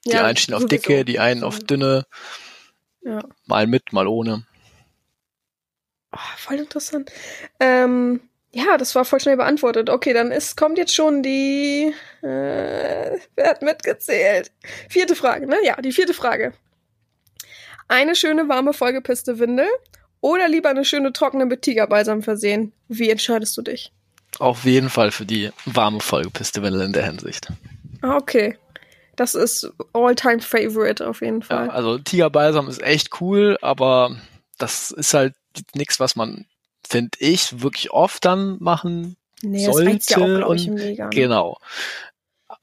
[0.06, 2.06] Die einen stehen auf dicke, die einen auf dünne,
[3.00, 3.24] Ja.
[3.46, 4.46] mal mit, mal ohne.
[6.12, 7.10] Oh, voll interessant.
[7.58, 8.20] Ähm,
[8.54, 9.90] ja, das war voll schnell beantwortet.
[9.90, 11.92] Okay, dann ist, kommt jetzt schon die,
[12.22, 14.52] äh, wer hat mitgezählt?
[14.88, 15.56] Vierte Frage, ne?
[15.64, 16.52] Ja, die vierte Frage.
[17.88, 19.68] Eine schöne, warme, vollgepisste Windel
[20.20, 22.72] oder lieber eine schöne, trockene mit Tigerbalsam versehen?
[22.88, 23.92] Wie entscheidest du dich?
[24.38, 27.48] Auf jeden Fall für die warme vollgepisste Windel in der Hinsicht.
[28.02, 28.56] Ah, okay.
[29.16, 31.66] Das ist all-time favorite auf jeden Fall.
[31.66, 34.16] Ja, also Tigerbalsam ist echt cool, aber
[34.58, 35.34] das ist halt
[35.74, 36.46] nichts, was man,
[36.94, 39.90] finde ich, wirklich oft dann machen nee, das sollte.
[40.10, 41.04] ja auch, ich, und- mega.
[41.06, 41.10] ne?
[41.10, 41.58] Genau.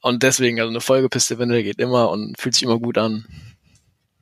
[0.00, 3.26] Und deswegen, also eine vollgepisste Windel geht immer und fühlt sich immer gut an.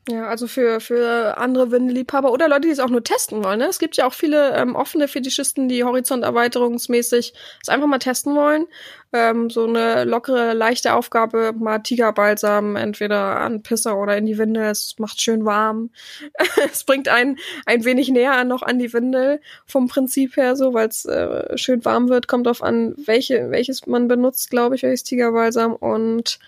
[0.09, 3.59] Ja, also für, für andere Windelliebhaber oder Leute, die es auch nur testen wollen.
[3.59, 3.67] Ne?
[3.67, 8.67] Es gibt ja auch viele ähm, offene Fetischisten, die horizonterweiterungsmäßig es einfach mal testen wollen.
[9.13, 14.65] Ähm, so eine lockere, leichte Aufgabe, mal Tigerbalsam entweder an Pisser oder in die Windel.
[14.65, 15.91] Es macht schön warm.
[16.73, 17.37] es bringt einen
[17.67, 21.85] ein wenig näher noch an die Windel vom Prinzip her so, weil es äh, schön
[21.85, 22.27] warm wird.
[22.27, 26.39] Kommt auf an, welche, welches man benutzt, glaube ich, welches Tigerbalsam und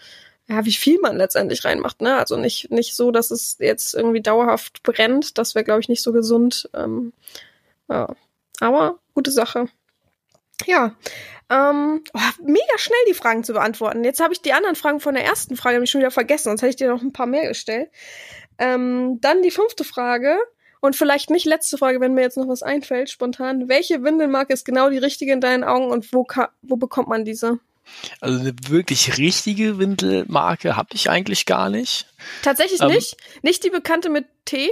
[0.49, 2.17] ja, wie viel man letztendlich reinmacht, ne?
[2.17, 5.39] Also nicht, nicht so, dass es jetzt irgendwie dauerhaft brennt.
[5.39, 6.69] Das wäre, glaube ich, nicht so gesund.
[6.75, 7.13] Ähm,
[7.89, 8.15] ja.
[8.61, 9.69] Aber gute Sache.
[10.67, 10.95] Ja.
[11.51, 14.05] Ähm, oh, mega schnell die Fragen zu beantworten.
[14.05, 16.63] Jetzt habe ich die anderen Fragen von der ersten Frage nämlich schon wieder vergessen, sonst
[16.63, 17.91] hätte ich dir noch ein paar mehr gestellt.
[18.59, 20.39] Ähm, dann die fünfte Frage.
[20.81, 23.69] Und vielleicht nicht letzte Frage, wenn mir jetzt noch was einfällt, spontan.
[23.69, 26.27] Welche Windelmarke ist genau die richtige in deinen Augen und wo,
[26.63, 27.61] wo bekommt man diese?
[28.21, 32.07] Also eine wirklich richtige Windelmarke habe ich eigentlich gar nicht.
[32.43, 33.17] Tatsächlich Ähm, nicht?
[33.43, 34.71] Nicht die bekannte mit T?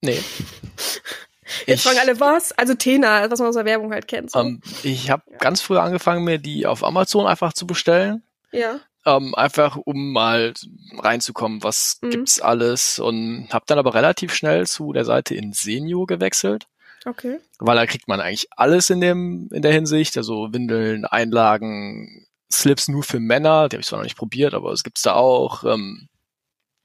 [0.00, 0.20] Nee.
[1.66, 2.52] Jetzt fragen alle was?
[2.52, 4.30] Also Tena, was man aus der Werbung halt kennt.
[4.30, 4.38] So.
[4.40, 8.22] ähm, ich habe ganz früh angefangen, mir die auf Amazon einfach zu bestellen.
[8.52, 8.80] ja.
[9.06, 10.52] Ähm, einfach um mal
[10.98, 12.10] reinzukommen, was Mhm.
[12.10, 16.66] gibt's alles und habe dann aber relativ schnell zu der Seite in Senio gewechselt,
[17.06, 17.38] Okay.
[17.58, 22.88] weil da kriegt man eigentlich alles in dem in der Hinsicht, also Windeln, Einlagen, Slips
[22.88, 25.64] nur für Männer, die habe ich zwar noch nicht probiert, aber es gibt's da auch.
[25.64, 26.08] Ähm,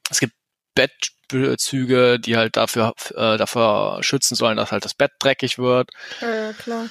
[0.10, 0.34] es gibt
[0.76, 5.90] Bettbezüge, die halt dafür äh, dafür schützen sollen, dass halt das Bett dreckig wird.
[6.22, 6.90] Ja, klar.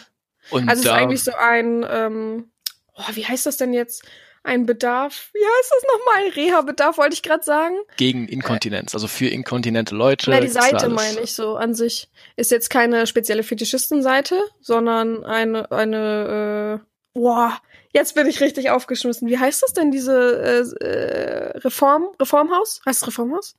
[0.51, 2.51] Und Also es ist eigentlich so ein, ähm,
[2.95, 4.03] oh, wie heißt das denn jetzt?
[4.43, 5.31] Ein Bedarf.
[5.33, 6.29] Wie heißt das nochmal?
[6.35, 7.77] Reha-Bedarf, wollte ich gerade sagen.
[7.97, 10.31] gegen Inkontinenz, also für inkontinente Leute.
[10.31, 12.11] Na, die Seite meine ich so an sich.
[12.37, 17.59] Ist jetzt keine spezielle Fetischisten-Seite, sondern eine, eine, äh, boah,
[17.93, 19.29] jetzt bin ich richtig aufgeschmissen.
[19.29, 20.43] Wie heißt das denn, diese
[20.81, 22.81] äh, äh, Reform, Reformhaus?
[22.85, 23.57] Heißt es Reformhaus?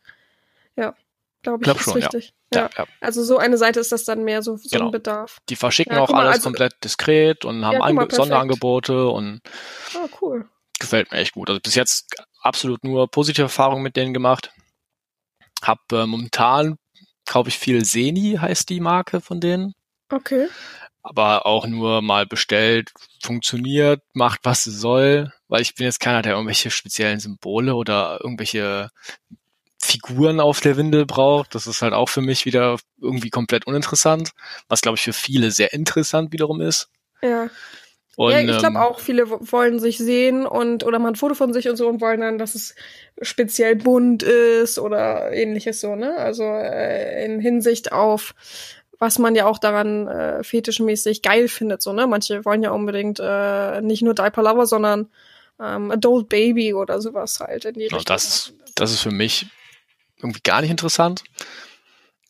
[0.75, 0.93] Ja,
[1.41, 2.07] glaube ich, Glaub ist schon, ja.
[2.07, 2.33] richtig.
[2.53, 2.85] Ja, ja.
[3.01, 4.85] Also so eine Seite ist das dann mehr so, so Genau.
[4.85, 5.37] ein Bedarf.
[5.49, 8.07] Die verschicken Ja, auch mal, alles also- komplett diskret und haben Ja, mal.
[8.11, 9.41] Sonderangebote und
[9.95, 10.47] Ah, cool.
[10.79, 11.49] gefällt mir echt gut.
[11.49, 14.51] Also bis jetzt absolut nur positive Erfahrungen mit denen gemacht.
[15.63, 16.75] Hab äh, momentan
[17.25, 19.73] kaufe ich viel Seni, heißt die Marke von denen.
[20.11, 20.47] Okay.
[21.07, 22.91] Aber auch nur mal bestellt,
[23.21, 28.19] funktioniert, macht was sie soll, weil ich bin jetzt keiner, der irgendwelche speziellen Symbole oder
[28.23, 28.89] irgendwelche
[29.79, 31.53] Figuren auf der Windel braucht.
[31.53, 34.31] Das ist halt auch für mich wieder irgendwie komplett uninteressant,
[34.67, 36.89] was glaube ich für viele sehr interessant wiederum ist.
[37.21, 37.51] Ja.
[38.17, 41.15] Und, ja, ich glaube ähm, auch, viele wo- wollen sich sehen und oder mal ein
[41.15, 42.73] Foto von sich und so und wollen dann, dass es
[43.21, 46.15] speziell bunt ist oder ähnliches so, ne?
[46.17, 48.33] Also äh, in Hinsicht auf
[48.99, 52.07] was man ja auch daran äh, fetischmäßig geil findet, so, ne?
[52.07, 55.09] Manche wollen ja unbedingt äh, nicht nur Diaper Lover, sondern
[55.59, 58.03] ähm, Adult Baby oder sowas halt in die Richtung.
[58.05, 59.47] das, das ist für mich
[60.17, 61.23] irgendwie gar nicht interessant.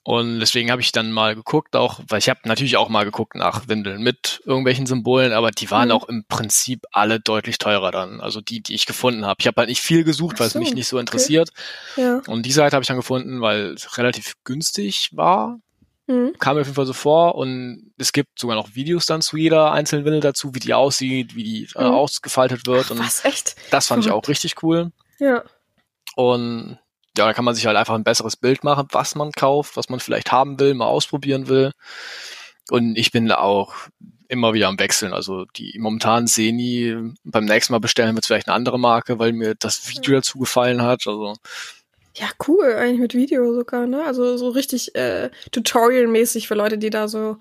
[0.08, 3.34] Und deswegen habe ich dann mal geguckt, auch, weil ich habe natürlich auch mal geguckt
[3.34, 5.96] nach Windeln mit irgendwelchen Symbolen, aber die waren Mhm.
[5.96, 8.22] auch im Prinzip alle deutlich teurer dann.
[8.22, 9.38] Also die, die ich gefunden habe.
[9.40, 11.02] Ich habe halt nicht viel gesucht, Ach weil es so, mich nicht so okay.
[11.02, 11.50] interessiert.
[11.96, 12.22] Ja.
[12.28, 15.58] Und die Seite habe ich dann gefunden, weil es relativ günstig war.
[16.08, 16.34] Mhm.
[16.40, 17.36] Kam mir auf jeden Fall so vor.
[17.36, 21.36] Und es gibt sogar noch Videos dann zu jeder einzelnen Windel dazu, wie die aussieht,
[21.36, 21.92] wie die äh, Mhm.
[21.94, 22.92] ausgefaltet wird.
[22.92, 23.56] Und Was, echt?
[23.72, 24.26] das fand ich Verrückt.
[24.26, 24.92] auch richtig cool.
[25.20, 25.44] Ja.
[26.16, 26.78] Und
[27.18, 29.90] ja, da kann man sich halt einfach ein besseres Bild machen, was man kauft, was
[29.90, 31.72] man vielleicht haben will, mal ausprobieren will.
[32.70, 33.74] Und ich bin da auch
[34.28, 35.14] immer wieder am Wechseln.
[35.14, 39.56] Also die momentan Seni, beim nächsten Mal bestellen wird vielleicht eine andere Marke, weil mir
[39.56, 41.08] das Video dazu gefallen hat.
[41.08, 41.36] Also
[42.18, 44.06] Ja, cool, eigentlich mit Video sogar, ne?
[44.06, 47.38] Also so richtig äh, Tutorial-mäßig für Leute, die da so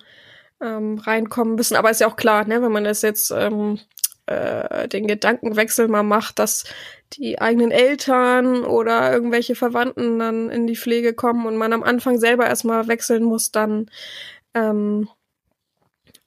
[0.61, 1.77] ähm, reinkommen müssen.
[1.77, 3.79] Aber ist ja auch klar, ne, wenn man das jetzt ähm,
[4.27, 6.65] äh, den Gedankenwechsel mal macht, dass
[7.13, 12.19] die eigenen Eltern oder irgendwelche Verwandten dann in die Pflege kommen und man am Anfang
[12.19, 13.91] selber erstmal wechseln muss, dann
[14.55, 15.09] ähm,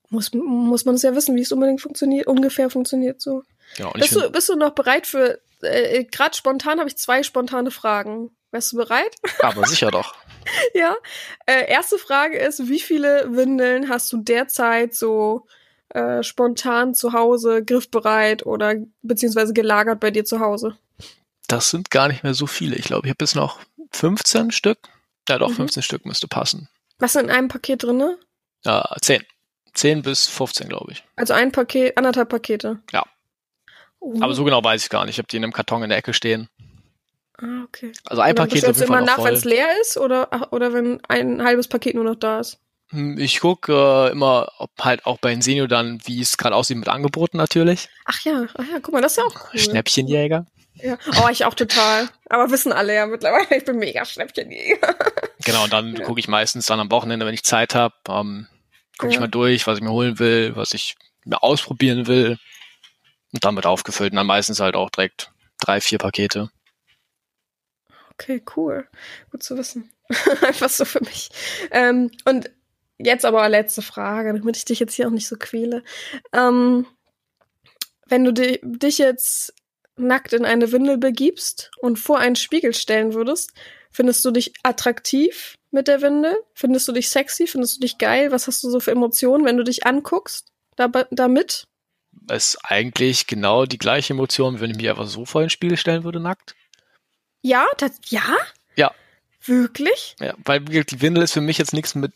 [0.10, 3.43] muss, muss man es ja wissen, wie es unbedingt funktioniert, ungefähr funktioniert so.
[3.76, 3.91] genau.
[3.93, 8.32] Bist du, bist du noch bereit für, äh, gerade spontan habe ich zwei spontane Fragen.
[8.52, 9.16] Wärst du bereit?
[9.41, 10.16] aber sicher doch.
[10.74, 10.95] ja.
[11.45, 15.45] Äh, erste Frage ist, wie viele Windeln hast du derzeit so
[15.89, 20.78] äh, spontan zu Hause, griffbereit oder beziehungsweise gelagert bei dir zu Hause?
[21.48, 22.76] Das sind gar nicht mehr so viele.
[22.76, 23.60] Ich glaube, ich habe jetzt noch
[23.91, 24.80] 15 Stück.
[25.30, 25.56] Ja, doch, Mhm.
[25.56, 26.70] 15 Stück müsste passen.
[27.00, 28.18] Was ist in einem Paket drinne?
[28.66, 29.24] Ja, 10.
[29.74, 31.04] 10 bis 15, glaube ich.
[31.16, 32.80] Also ein Paket, anderthalb Pakete.
[32.91, 33.04] Ja.
[34.00, 34.16] Oh.
[34.22, 35.16] Aber so genau weiß ich gar nicht.
[35.16, 36.50] Ich habe die in einem Karton in der Ecke stehen.
[37.40, 37.92] Ah, okay.
[38.06, 41.68] Also ein Paket ist immer nach, wenn es leer ist oder, oder wenn ein halbes
[41.68, 42.60] Paket nur noch da ist?
[42.90, 43.74] Hm, Ich gucke
[44.08, 47.90] äh, immer, ob halt auch bei Insenio dann, wie es gerade aussieht mit Angeboten natürlich.
[48.06, 49.60] Ach ja, ach ja, guck mal, das ist ja auch cool.
[49.60, 50.46] Schnäppchenjäger.
[50.76, 50.98] Ja.
[51.24, 52.08] Oh, ich auch total.
[52.30, 54.96] Aber wissen alle ja mittlerweile, ich bin mega Schnäppchenjäger.
[55.44, 58.48] Genau, und dann gucke ich meistens dann am Wochenende, wenn ich Zeit habe, ähm,
[58.98, 59.22] gucke ich Ja.
[59.22, 62.38] mal durch, was ich mir holen will, was ich mir ausprobieren will.
[63.34, 64.12] Und dann wird aufgefüllt.
[64.14, 66.50] Und dann meistens halt auch direkt drei, vier Pakete.
[68.20, 68.88] Okay, cool.
[69.32, 69.91] Gut zu wissen.
[70.41, 71.30] Einfach so für mich.
[71.72, 72.49] Ähm, und
[72.97, 75.84] jetzt aber letzte Frage, damit ich dich jetzt hier auch nicht so quäle.
[76.34, 76.88] Ähm,
[78.07, 79.53] wenn du di dich jetzt
[79.97, 83.53] nackt in eine Windel begibst und vor einen Spiegel stellen würdest,
[83.91, 86.36] findest du dich attraktiv mit der Windel?
[86.53, 87.47] Findest du dich sexy?
[87.47, 88.32] Findest du dich geil?
[88.32, 91.68] Was hast du so für Emotionen, wenn du dich anguckst damit?
[92.32, 96.03] Ist eigentlich genau die gleiche Emotion, wenn ich mich einfach so vor den Spiegel stellen
[96.03, 96.55] würde, nackt.
[97.42, 98.24] Ja, das, ja?
[98.76, 98.94] Ja.
[99.46, 100.16] Wirklich?
[100.20, 102.12] Ja, weil die Windel ist für mich jetzt nichts mit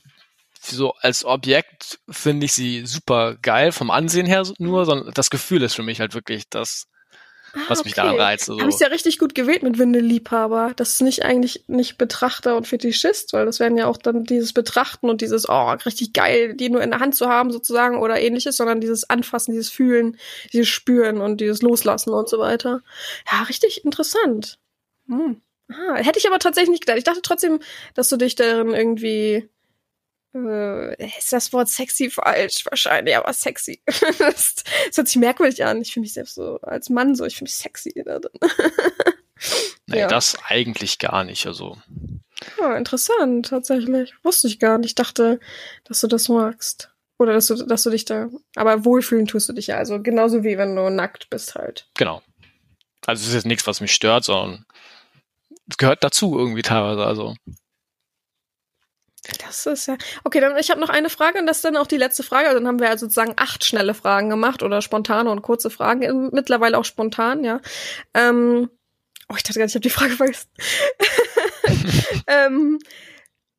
[0.63, 5.63] so als Objekt finde ich sie super geil vom Ansehen her nur, sondern das Gefühl
[5.63, 6.87] ist für mich halt wirklich das,
[7.67, 8.49] was mich daran reizt.
[8.49, 10.73] Also, Du hast ja richtig gut gewählt mit Windelliebhaber.
[10.75, 14.53] Das ist nicht eigentlich nicht Betrachter und Fetischist, weil das wären ja auch dann dieses
[14.53, 18.21] Betrachten und dieses, oh, richtig geil, die nur in der Hand zu haben sozusagen oder
[18.21, 20.17] ähnliches, sondern dieses Anfassen, dieses Fühlen,
[20.53, 22.81] dieses Spüren und dieses Loslassen und so weiter.
[23.31, 24.59] Ja, richtig interessant.
[25.11, 25.41] Hm.
[25.69, 26.97] Ah, hätte ich aber tatsächlich nicht gedacht.
[26.97, 27.59] Ich dachte trotzdem,
[27.93, 29.49] dass du dich darin irgendwie
[30.33, 32.65] äh, ist das Wort sexy falsch?
[32.65, 33.81] Wahrscheinlich, aber sexy.
[33.85, 35.81] das, das hört sich merkwürdig an.
[35.81, 38.39] Ich fühle mich selbst so als Mann so, ich fühle mich sexy da drin.
[39.87, 40.07] nee, ja.
[40.07, 41.45] das eigentlich gar nicht.
[41.47, 41.77] Also,
[42.59, 44.13] Ah, interessant, tatsächlich.
[44.23, 44.87] Wusste ich gar nicht.
[44.91, 45.39] Ich dachte,
[45.83, 46.89] dass du das magst.
[47.17, 48.29] Oder dass du, dass du dich da.
[48.55, 49.77] Aber wohlfühlen tust du dich ja.
[49.77, 51.87] Also genauso wie wenn du nackt bist halt.
[51.95, 52.21] genau.
[53.07, 54.65] Also es ist jetzt nichts, was mich stört, sondern
[55.71, 57.05] es gehört dazu irgendwie teilweise.
[57.05, 57.35] Also,
[59.45, 59.97] Das ist ja.
[60.23, 62.47] Okay, dann ich habe noch eine Frage und das ist dann auch die letzte Frage.
[62.47, 66.29] Also dann haben wir also sozusagen acht schnelle Fragen gemacht oder spontane und kurze Fragen.
[66.31, 67.61] Mittlerweile auch spontan, ja.
[68.13, 68.69] Ähm,
[69.29, 70.49] oh, ich dachte gar nicht, ich habe die Frage vergessen.
[72.27, 72.79] ähm,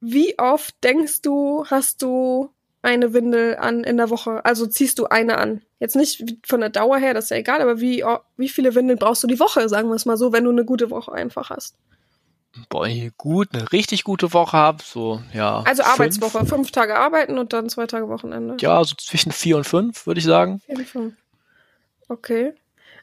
[0.00, 2.50] wie oft denkst du, hast du
[2.82, 4.44] eine Windel an in der Woche?
[4.44, 5.62] Also ziehst du eine an?
[5.78, 8.04] Jetzt nicht von der Dauer her, das ist ja egal, aber wie,
[8.36, 10.64] wie viele Windeln brauchst du die Woche, sagen wir es mal so, wenn du eine
[10.64, 11.76] gute Woche einfach hast?
[12.68, 15.60] Boah, gut, eine richtig gute Woche habe, so, ja.
[15.60, 15.94] Also fünf.
[15.94, 18.56] Arbeitswoche, fünf Tage arbeiten und dann zwei Tage Wochenende.
[18.60, 20.60] Ja, so zwischen vier und fünf, würde ich sagen.
[20.66, 21.14] Vier und fünf.
[22.08, 22.52] Okay.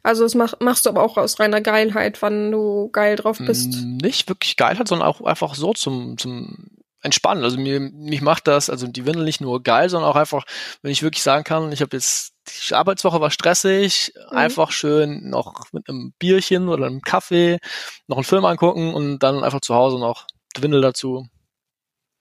[0.02, 3.84] Also das mach, machst du aber auch aus reiner Geilheit, wann du geil drauf bist.
[3.84, 6.70] Nicht wirklich Geilheit, sondern auch einfach so zum, zum
[7.02, 7.44] Entspannen.
[7.44, 10.46] Also mir, mich macht das, also die Windel nicht nur geil, sondern auch einfach,
[10.82, 12.34] wenn ich wirklich sagen kann, ich habe jetzt,
[12.70, 14.38] die Arbeitswoche war stressig, Mhm.
[14.38, 17.60] einfach schön noch mit einem Bierchen oder einem Kaffee
[18.08, 21.28] noch einen Film angucken und dann einfach zu Hause noch die Windel dazu.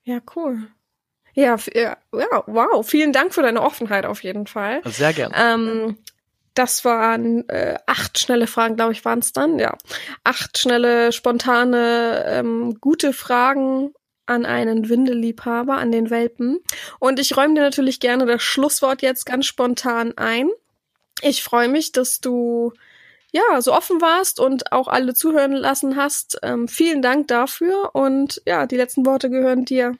[0.04, 0.68] Ja, cool.
[1.34, 1.96] Ja, ja,
[2.46, 2.84] wow.
[2.88, 4.80] Vielen Dank für deine Offenheit auf jeden Fall.
[4.84, 5.34] Sehr gerne.
[5.36, 5.98] Ähm,
[6.54, 9.58] das waren äh, acht schnelle Fragen, glaube ich, waren es dann.
[9.60, 9.76] Ja,
[10.24, 13.92] acht schnelle, spontane, ähm, gute Fragen
[14.28, 16.58] an einen Windelliebhaber, an den Welpen.
[16.98, 20.48] Und ich räume dir natürlich gerne das Schlusswort jetzt ganz spontan ein.
[21.22, 22.72] Ich freue mich, dass du
[23.32, 26.38] ja so offen warst und auch alle zuhören lassen hast.
[26.42, 29.96] Ähm, vielen Dank dafür und ja, die letzten Worte gehören dir.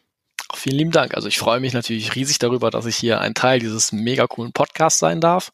[0.55, 1.15] Vielen lieben Dank.
[1.15, 4.53] Also ich freue mich natürlich riesig darüber, dass ich hier ein Teil dieses mega coolen
[4.53, 5.53] Podcasts sein darf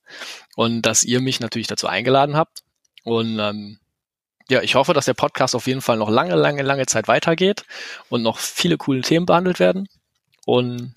[0.55, 2.62] und dass ihr mich natürlich dazu eingeladen habt.
[3.03, 3.79] Und ähm,
[4.51, 7.64] ja, ich hoffe, dass der Podcast auf jeden Fall noch lange, lange, lange Zeit weitergeht
[8.11, 9.88] und noch viele coole Themen behandelt werden.
[10.47, 10.95] Und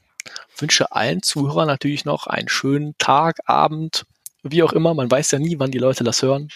[0.57, 4.05] wünsche allen Zuhörern natürlich noch einen schönen Tag, Abend,
[4.43, 4.93] wie auch immer.
[4.93, 6.49] Man weiß ja nie, wann die Leute das hören.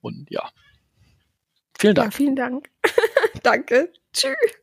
[0.00, 0.48] Und ja,
[1.78, 2.14] vielen Ja, Dank.
[2.14, 2.70] vielen Dank.
[3.42, 3.92] Danke.
[4.12, 4.59] Tschüss.